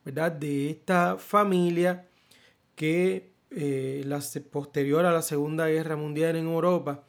¿verdad? 0.05 0.33
De 0.33 0.71
esta 0.71 1.17
familia 1.19 2.09
que 2.75 3.33
eh, 3.51 4.05
posterior 4.51 5.07
a 5.07 5.13
la 5.13 5.23
Segunda 5.23 5.69
Guerra 5.69 5.97
Mundial 5.97 6.37
en 6.37 6.47
Europa 6.47 7.05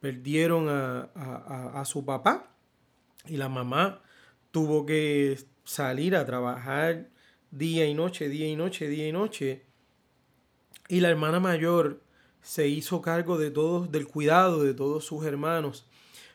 perdieron 0.00 0.66
a 0.68 1.82
su 1.86 2.04
papá 2.04 2.54
y 3.26 3.36
la 3.36 3.48
mamá 3.48 4.02
tuvo 4.50 4.84
que 4.84 5.38
salir 5.64 6.16
a 6.16 6.24
trabajar 6.24 7.08
día 7.50 7.86
y 7.86 7.94
noche, 7.94 8.28
día 8.28 8.48
y 8.48 8.56
noche, 8.56 8.88
día 8.88 9.08
y 9.08 9.12
noche. 9.12 9.64
Y 10.88 11.00
la 11.00 11.10
hermana 11.10 11.40
mayor 11.40 12.02
se 12.42 12.68
hizo 12.68 13.00
cargo 13.00 13.38
de 13.38 13.50
todos, 13.50 13.90
del 13.90 14.06
cuidado 14.06 14.62
de 14.62 14.74
todos 14.74 15.04
sus 15.04 15.24
hermanos 15.24 15.86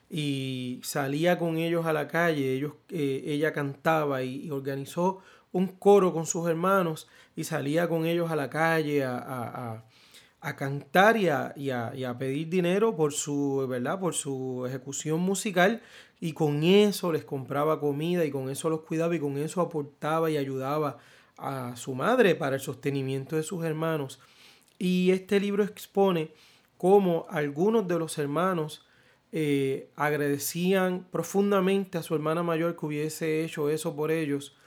y 0.09 0.79
salía 0.83 1.37
con 1.37 1.57
ellos 1.57 1.85
a 1.85 1.93
la 1.93 2.07
calle, 2.07 2.53
ellos, 2.53 2.73
eh, 2.89 3.23
ella 3.27 3.53
cantaba 3.53 4.23
y, 4.23 4.49
organizó 4.49 5.19
un 5.51 5.67
coro 5.67 6.11
con 6.13 6.25
sus 6.25 6.49
hermanos 6.49 7.07
y 7.35 7.43
salía 7.43 7.87
con 7.87 8.05
ellos 8.05 8.31
a 8.31 8.35
la 8.35 8.49
calle 8.49 9.03
a, 9.05 9.83
cantar 10.57 11.17
y, 11.17 11.25
y 11.25 11.69
a, 11.69 12.17
pedir 12.17 12.49
dinero 12.49 12.95
por 12.95 13.13
su, 13.13 13.67
¿verdad? 13.69 13.99
por 13.99 14.15
su 14.15 14.65
ejecución 14.67 15.19
musical 15.19 15.81
y 16.19 16.33
con 16.33 16.63
eso 16.63 17.11
les 17.11 17.23
compraba 17.23 17.79
comida 17.79 18.25
y 18.25 18.31
con 18.31 18.49
eso 18.49 18.69
los 18.69 18.81
cuidaba 18.81 19.15
y 19.15 19.19
con 19.19 19.37
eso 19.37 19.61
aportaba 19.61 20.29
y 20.29 20.37
ayudaba 20.37 20.97
a 21.37 21.75
su 21.77 21.95
madre 21.95 22.35
para 22.35 22.55
el 22.55 22.61
sostenimiento 22.61 23.35
de 23.35 23.43
sus 23.43 23.63
hermanos. 23.63 24.19
Y 24.77 25.11
este 25.11 25.39
libro 25.39 25.63
expone 25.63 26.31
cómo 26.77 27.25
algunos 27.29 27.87
de 27.87 27.99
los 27.99 28.17
hermanos 28.17 28.85
eh, 29.31 29.89
agradecían 29.95 31.05
profundamente 31.11 31.97
a 31.97 32.03
su 32.03 32.15
hermana 32.15 32.43
mayor 32.43 32.75
que 32.75 32.85
hubiese 32.85 33.43
hecho 33.43 33.69
eso 33.69 33.95
por 33.95 34.11
ellos. 34.11 34.57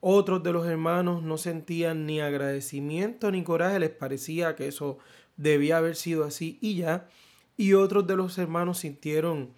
Otros 0.00 0.42
de 0.42 0.52
los 0.52 0.66
hermanos 0.66 1.22
no 1.22 1.38
sentían 1.38 2.06
ni 2.06 2.20
agradecimiento 2.20 3.30
ni 3.30 3.42
coraje, 3.42 3.80
les 3.80 3.90
parecía 3.90 4.56
que 4.56 4.68
eso 4.68 4.98
debía 5.36 5.78
haber 5.78 5.96
sido 5.96 6.24
así 6.24 6.58
y 6.60 6.76
ya. 6.76 7.08
Y 7.56 7.74
otros 7.74 8.06
de 8.06 8.16
los 8.16 8.38
hermanos 8.38 8.78
sintieron 8.78 9.50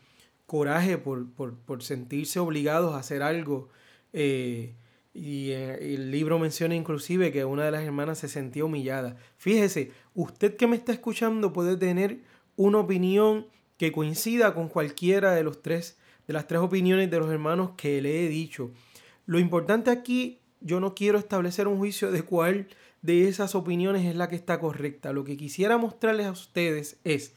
coraje 0.53 0.99
por, 0.99 1.83
sentirse 1.83 2.39
obligados 2.39 2.93
a 2.93 2.99
hacer 2.99 3.23
algo. 3.23 3.71
Eh, 4.13 4.75
y 5.15 5.53
eh, 5.53 5.95
el 5.95 6.11
libro 6.11 6.39
menciona 6.39 6.75
inclusive 6.75 7.33
que 7.33 7.47
una 7.47 7.65
de 7.65 7.71
las 7.71 7.85
hermanas 7.85 8.19
se 8.19 8.29
sentía 8.29 8.67
humillada. 8.67 9.17
Fíjese, 9.39 9.93
usted 10.15 10.59
que 10.59 10.67
me 10.67 10.77
está 10.77 10.93
escuchando 10.93 11.55
puede 11.55 11.79
tener 11.79 12.19
una 12.57 12.81
opinión 12.81 13.47
que 13.79 13.93
coincida 13.93 14.53
con 14.53 14.69
cualquiera 14.69 15.35
de 15.35 15.43
los 15.43 15.63
tres, 15.63 15.97
de 16.27 16.35
las 16.35 16.47
tres 16.47 16.61
opiniones 16.61 17.11
de 17.11 17.19
los 17.19 17.31
hermanos 17.31 17.71
que 17.79 18.03
le 18.03 18.27
he 18.27 18.29
dicho. 18.29 18.73
Lo 19.25 19.39
importante 19.39 19.91
aquí, 19.91 20.39
yo 20.61 20.81
no 20.81 20.95
quiero 20.95 21.19
establecer 21.19 21.67
un 21.67 21.79
juicio 21.79 22.13
de 22.13 22.25
cuál 22.25 22.69
de 23.01 23.27
esas 23.27 23.55
opiniones 23.55 24.05
es 24.05 24.17
la 24.17 24.29
que 24.29 24.37
está 24.37 24.61
correcta. 24.61 25.15
Lo 25.15 25.25
que 25.25 25.39
quisiera 25.39 25.79
mostrarles 25.79 26.27
a 26.27 26.33
ustedes 26.33 26.99
es 27.05 27.33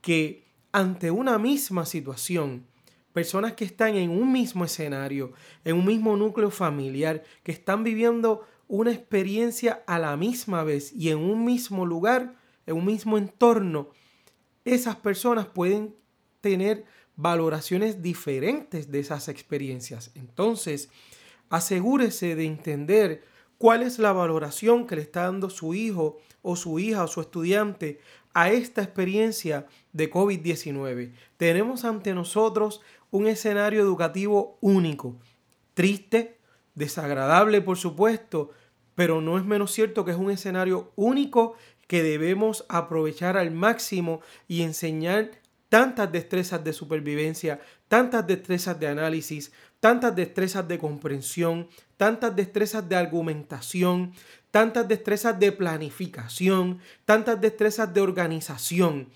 que 0.00 0.49
ante 0.72 1.10
una 1.10 1.38
misma 1.38 1.84
situación, 1.84 2.66
personas 3.12 3.54
que 3.54 3.64
están 3.64 3.96
en 3.96 4.10
un 4.10 4.30
mismo 4.30 4.64
escenario, 4.64 5.32
en 5.64 5.76
un 5.76 5.86
mismo 5.86 6.16
núcleo 6.16 6.50
familiar, 6.50 7.24
que 7.42 7.52
están 7.52 7.82
viviendo 7.82 8.46
una 8.68 8.92
experiencia 8.92 9.82
a 9.86 9.98
la 9.98 10.16
misma 10.16 10.62
vez 10.62 10.92
y 10.92 11.10
en 11.10 11.18
un 11.18 11.44
mismo 11.44 11.84
lugar, 11.84 12.36
en 12.66 12.76
un 12.76 12.86
mismo 12.86 13.18
entorno, 13.18 13.90
esas 14.64 14.96
personas 14.96 15.46
pueden 15.46 15.96
tener 16.40 16.84
valoraciones 17.16 18.00
diferentes 18.00 18.90
de 18.90 19.00
esas 19.00 19.28
experiencias. 19.28 20.12
Entonces, 20.14 20.88
asegúrese 21.48 22.36
de 22.36 22.44
entender 22.44 23.24
cuál 23.58 23.82
es 23.82 23.98
la 23.98 24.12
valoración 24.12 24.86
que 24.86 24.96
le 24.96 25.02
está 25.02 25.24
dando 25.24 25.50
su 25.50 25.74
hijo 25.74 26.18
o 26.40 26.56
su 26.56 26.78
hija 26.78 27.04
o 27.04 27.08
su 27.08 27.20
estudiante 27.20 28.00
a 28.34 28.50
esta 28.50 28.82
experiencia 28.82 29.66
de 29.92 30.10
COVID-19. 30.10 31.12
Tenemos 31.36 31.84
ante 31.84 32.14
nosotros 32.14 32.80
un 33.10 33.26
escenario 33.26 33.80
educativo 33.80 34.58
único, 34.60 35.16
triste, 35.74 36.38
desagradable 36.74 37.60
por 37.60 37.76
supuesto, 37.76 38.50
pero 38.94 39.20
no 39.20 39.38
es 39.38 39.44
menos 39.44 39.72
cierto 39.72 40.04
que 40.04 40.12
es 40.12 40.16
un 40.16 40.30
escenario 40.30 40.92
único 40.96 41.54
que 41.86 42.02
debemos 42.02 42.64
aprovechar 42.68 43.36
al 43.36 43.50
máximo 43.50 44.20
y 44.46 44.62
enseñar 44.62 45.30
tantas 45.68 46.10
destrezas 46.12 46.62
de 46.62 46.72
supervivencia, 46.72 47.60
tantas 47.88 48.26
destrezas 48.26 48.78
de 48.78 48.88
análisis, 48.88 49.52
tantas 49.78 50.14
destrezas 50.14 50.68
de 50.68 50.78
comprensión, 50.78 51.68
tantas 51.96 52.36
destrezas 52.36 52.88
de 52.88 52.96
argumentación, 52.96 54.12
tantas 54.50 54.88
destrezas 54.88 55.38
de 55.38 55.52
planificación, 55.52 56.80
tantas 57.04 57.40
destrezas 57.40 57.92
de 57.94 58.00
organización. 58.00 59.08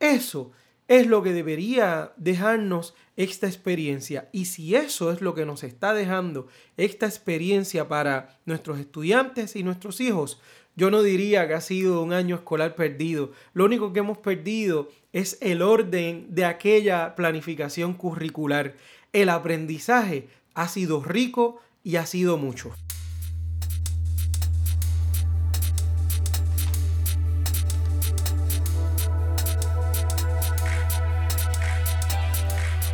Eso 0.00 0.52
es 0.88 1.06
lo 1.06 1.22
que 1.22 1.32
debería 1.32 2.12
dejarnos 2.16 2.94
esta 3.16 3.46
experiencia. 3.46 4.30
Y 4.32 4.46
si 4.46 4.74
eso 4.74 5.12
es 5.12 5.20
lo 5.20 5.34
que 5.34 5.44
nos 5.44 5.62
está 5.62 5.92
dejando 5.92 6.48
esta 6.76 7.06
experiencia 7.06 7.88
para 7.88 8.38
nuestros 8.46 8.78
estudiantes 8.78 9.54
y 9.54 9.62
nuestros 9.62 10.00
hijos, 10.00 10.40
yo 10.76 10.90
no 10.90 11.02
diría 11.02 11.46
que 11.46 11.54
ha 11.54 11.60
sido 11.60 12.02
un 12.02 12.12
año 12.12 12.36
escolar 12.36 12.74
perdido. 12.74 13.32
Lo 13.52 13.64
único 13.64 13.92
que 13.92 13.98
hemos 13.98 14.18
perdido 14.18 14.88
es 15.12 15.36
el 15.40 15.60
orden 15.60 16.26
de 16.30 16.44
aquella 16.44 17.16
planificación 17.16 17.94
curricular. 17.94 18.76
El 19.12 19.28
aprendizaje 19.28 20.28
ha 20.54 20.68
sido 20.68 21.02
rico 21.02 21.60
y 21.82 21.96
ha 21.96 22.06
sido 22.06 22.38
mucho. 22.38 22.72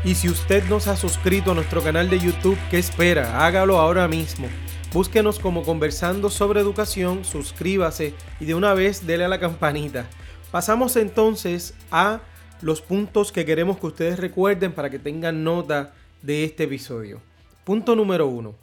Y 0.05 0.17
si 0.17 0.29
usted 0.29 0.63
no 0.69 0.81
se 0.81 0.91
ha 0.91 0.97
suscrito 0.97 1.53
a 1.53 1.55
nuestro 1.55 1.83
canal 1.83 2.11
de 2.11 2.19
YouTube, 2.19 2.59
¿qué 2.71 2.79
espera? 2.79 3.47
Hágalo 3.47 3.79
ahora 3.79 4.07
mismo. 4.07 4.49
Búsquenos 4.93 5.39
como 5.39 5.63
Conversando 5.63 6.29
sobre 6.29 6.61
Educación, 6.61 7.25
suscríbase 7.25 8.13
y 8.39 8.45
de 8.45 8.55
una 8.55 8.75
vez 8.75 9.07
dele 9.07 9.25
a 9.25 9.29
la 9.29 9.41
campanita. 9.41 10.07
Pasamos 10.51 10.97
entonces 10.97 11.73
a 11.91 12.21
los 12.61 12.83
puntos 12.83 13.33
que 13.33 13.47
queremos 13.47 13.79
que 13.79 13.87
ustedes 13.87 14.19
recuerden 14.19 14.73
para 14.73 14.91
que 14.91 14.99
tengan 14.99 15.43
nota 15.43 15.95
de 16.21 16.45
este 16.45 16.65
episodio. 16.65 17.23
Punto 17.65 17.97
número 17.97 18.27
uno. 18.27 18.55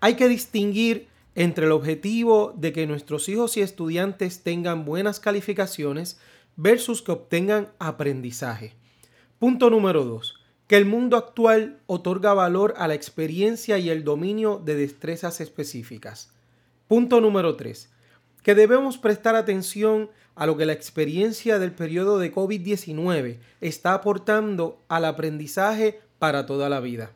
Hay 0.00 0.14
que 0.14 0.28
distinguir 0.28 1.06
entre 1.36 1.66
el 1.66 1.72
objetivo 1.72 2.52
de 2.56 2.72
que 2.72 2.88
nuestros 2.88 3.28
hijos 3.28 3.56
y 3.56 3.60
estudiantes 3.60 4.42
tengan 4.42 4.84
buenas 4.84 5.20
calificaciones 5.20 6.18
versus 6.56 7.02
que 7.02 7.12
obtengan 7.12 7.68
aprendizaje. 7.78 8.74
Punto 9.38 9.70
número 9.70 10.04
2. 10.04 10.37
Que 10.68 10.76
el 10.76 10.84
mundo 10.84 11.16
actual 11.16 11.80
otorga 11.86 12.34
valor 12.34 12.74
a 12.76 12.86
la 12.86 12.94
experiencia 12.94 13.78
y 13.78 13.88
el 13.88 14.04
dominio 14.04 14.62
de 14.62 14.76
destrezas 14.76 15.40
específicas. 15.40 16.30
Punto 16.86 17.20
número 17.20 17.56
3. 17.56 17.90
Que 18.42 18.54
debemos 18.54 18.98
prestar 18.98 19.34
atención 19.34 20.10
a 20.34 20.46
lo 20.46 20.56
que 20.58 20.66
la 20.66 20.74
experiencia 20.74 21.58
del 21.58 21.72
periodo 21.72 22.18
de 22.18 22.32
COVID-19 22.32 23.38
está 23.62 23.94
aportando 23.94 24.80
al 24.88 25.06
aprendizaje 25.06 26.00
para 26.18 26.44
toda 26.44 26.68
la 26.68 26.80
vida. 26.80 27.12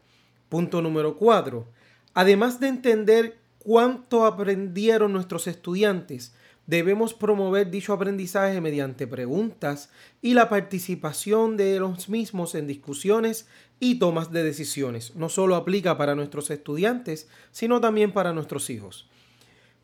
Punto 0.48 0.80
número 0.80 1.18
4. 1.18 1.66
Además 2.14 2.58
de 2.58 2.68
entender 2.68 3.38
cuánto 3.58 4.24
aprendieron 4.24 5.12
nuestros 5.12 5.46
estudiantes, 5.46 6.34
debemos 6.72 7.12
promover 7.12 7.70
dicho 7.70 7.92
aprendizaje 7.92 8.58
mediante 8.62 9.06
preguntas 9.06 9.90
y 10.22 10.32
la 10.32 10.48
participación 10.48 11.58
de 11.58 11.78
los 11.78 12.08
mismos 12.08 12.54
en 12.54 12.66
discusiones 12.66 13.46
y 13.78 13.98
tomas 13.98 14.32
de 14.32 14.42
decisiones. 14.42 15.14
No 15.14 15.28
solo 15.28 15.56
aplica 15.56 15.98
para 15.98 16.14
nuestros 16.14 16.50
estudiantes, 16.50 17.28
sino 17.50 17.82
también 17.82 18.12
para 18.12 18.32
nuestros 18.32 18.70
hijos. 18.70 19.06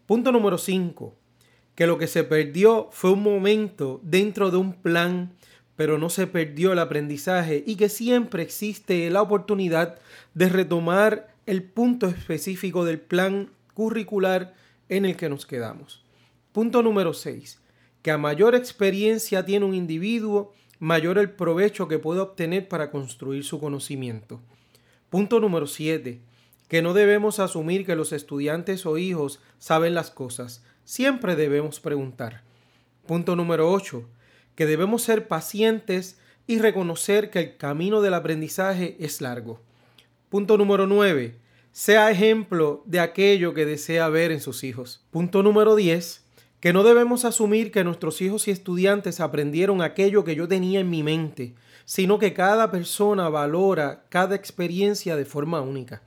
Punto 0.07 0.33
número 0.33 0.57
5. 0.57 1.14
Que 1.74 1.87
lo 1.87 1.98
que 1.98 2.07
se 2.07 2.24
perdió 2.24 2.88
fue 2.90 3.12
un 3.12 3.22
momento 3.22 4.01
dentro 4.03 4.51
de 4.51 4.57
un 4.57 4.72
plan, 4.72 5.33
pero 5.77 5.98
no 5.98 6.09
se 6.09 6.27
perdió 6.27 6.72
el 6.72 6.79
aprendizaje 6.79 7.62
y 7.66 7.77
que 7.77 7.90
siempre 7.90 8.42
existe 8.42 9.11
la 9.11 9.20
oportunidad 9.20 9.98
de 10.33 10.48
retomar 10.48 11.35
el 11.44 11.64
punto 11.64 12.07
específico 12.07 12.87
del 12.87 12.98
plan 12.98 13.51
curricular 13.74 14.55
en 14.88 15.05
el 15.05 15.16
que 15.16 15.29
nos 15.29 15.44
quedamos. 15.44 16.08
Punto 16.52 16.82
número 16.82 17.12
6. 17.12 17.61
Que 18.02 18.11
a 18.11 18.18
mayor 18.18 18.54
experiencia 18.54 19.44
tiene 19.44 19.66
un 19.66 19.74
individuo, 19.74 20.54
mayor 20.78 21.18
el 21.18 21.30
provecho 21.30 21.88
que 21.88 21.98
puede 21.98 22.20
obtener 22.20 22.68
para 22.68 22.90
construir 22.90 23.44
su 23.44 23.61
conocimiento. 23.61 24.40
Punto 25.11 25.40
número 25.40 25.66
7. 25.66 26.20
Que 26.68 26.82
no 26.82 26.94
debemos 26.94 27.38
asumir 27.38 27.84
que 27.84 27.96
los 27.96 28.12
estudiantes 28.12 28.87
o 28.87 28.98
hijos 28.98 29.40
saben 29.58 29.94
las 29.94 30.11
cosas. 30.11 30.62
Siempre 30.84 31.37
debemos 31.37 31.80
preguntar. 31.80 32.42
Punto 33.06 33.37
número 33.37 33.70
8. 33.70 34.08
Que 34.54 34.66
debemos 34.66 35.02
ser 35.02 35.28
pacientes 35.28 36.18
y 36.46 36.58
reconocer 36.58 37.30
que 37.30 37.40
el 37.40 37.56
camino 37.56 38.00
del 38.00 38.14
aprendizaje 38.14 38.96
es 38.98 39.20
largo. 39.20 39.61
Punto 40.30 40.56
número 40.56 40.87
9. 40.87 41.37
Sea 41.72 42.11
ejemplo 42.11 42.82
de 42.87 43.00
aquello 43.00 43.52
que 43.54 43.66
desea 43.66 44.08
ver 44.08 44.32
en 44.32 44.40
sus 44.40 44.64
hijos. 44.64 45.04
Punto 45.11 45.42
número 45.42 45.76
10 45.76 46.27
que 46.61 46.73
no 46.73 46.83
debemos 46.83 47.25
asumir 47.25 47.71
que 47.71 47.85
nuestros 47.85 48.21
hijos 48.21 48.49
y 48.49 48.51
estudiantes 48.51 49.21
aprendieron 49.21 49.81
aquello 49.81 50.25
que 50.25 50.35
yo 50.35 50.49
tenía 50.49 50.81
en 50.81 50.90
mi 50.90 51.03
mente, 51.03 51.55
sino 51.85 52.18
que 52.18 52.35
cada 52.35 52.71
persona 52.71 53.29
valora 53.29 54.05
cada 54.09 54.35
experiencia 54.35 55.16
de 55.16 55.25
forma 55.25 55.61
única. 55.61 56.03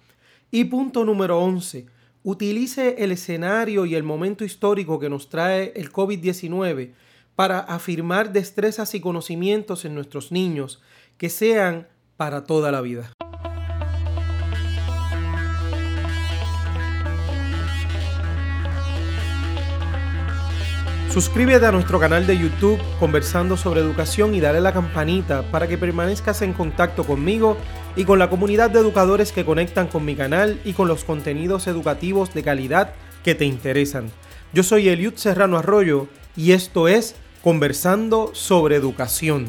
Y 0.51 0.65
punto 0.65 1.05
número 1.05 1.39
11. 1.39 1.85
Utilice 2.23 2.95
el 2.99 3.11
escenario 3.11 3.85
y 3.85 3.95
el 3.95 4.03
momento 4.03 4.43
histórico 4.43 4.99
que 4.99 5.09
nos 5.09 5.29
trae 5.29 5.71
el 5.75 5.91
COVID-19 5.91 6.91
para 7.35 7.59
afirmar 7.59 8.31
destrezas 8.31 8.93
y 8.93 8.99
conocimientos 8.99 9.85
en 9.85 9.95
nuestros 9.95 10.31
niños 10.31 10.81
que 11.17 11.29
sean 11.29 11.87
para 12.17 12.43
toda 12.43 12.71
la 12.71 12.81
vida. 12.81 13.13
Suscríbete 21.11 21.65
a 21.65 21.73
nuestro 21.73 21.99
canal 21.99 22.25
de 22.25 22.37
YouTube 22.37 22.79
Conversando 22.97 23.57
sobre 23.57 23.81
Educación 23.81 24.33
y 24.33 24.39
dale 24.39 24.61
la 24.61 24.71
campanita 24.71 25.43
para 25.51 25.67
que 25.67 25.77
permanezcas 25.77 26.41
en 26.41 26.53
contacto 26.53 27.03
conmigo 27.03 27.57
y 27.97 28.05
con 28.05 28.17
la 28.17 28.29
comunidad 28.29 28.69
de 28.69 28.79
educadores 28.79 29.33
que 29.33 29.43
conectan 29.43 29.89
con 29.89 30.05
mi 30.05 30.15
canal 30.15 30.61
y 30.63 30.71
con 30.71 30.87
los 30.87 31.03
contenidos 31.03 31.67
educativos 31.67 32.33
de 32.33 32.43
calidad 32.43 32.93
que 33.25 33.35
te 33.35 33.43
interesan. 33.43 34.09
Yo 34.53 34.63
soy 34.63 34.87
Eliud 34.87 35.15
Serrano 35.15 35.57
Arroyo 35.57 36.07
y 36.37 36.53
esto 36.53 36.87
es 36.87 37.15
Conversando 37.43 38.31
sobre 38.33 38.77
Educación. 38.77 39.47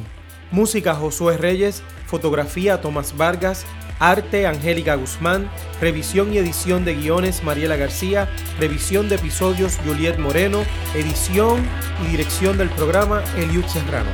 Música 0.50 0.96
Josué 0.96 1.36
Reyes, 1.36 1.84
fotografía 2.06 2.80
Tomás 2.80 3.16
Vargas, 3.16 3.64
Arte 4.02 4.48
Angélica 4.48 4.96
Guzmán, 4.96 5.48
revisión 5.80 6.34
y 6.34 6.38
edición 6.38 6.84
de 6.84 6.96
guiones 6.96 7.44
Mariela 7.44 7.76
García, 7.76 8.28
revisión 8.58 9.08
de 9.08 9.14
episodios 9.14 9.78
Juliet 9.86 10.18
Moreno, 10.18 10.64
edición 10.96 11.64
y 12.04 12.10
dirección 12.10 12.58
del 12.58 12.68
programa 12.70 13.22
Eliud 13.36 13.64
Serrano. 13.66 14.10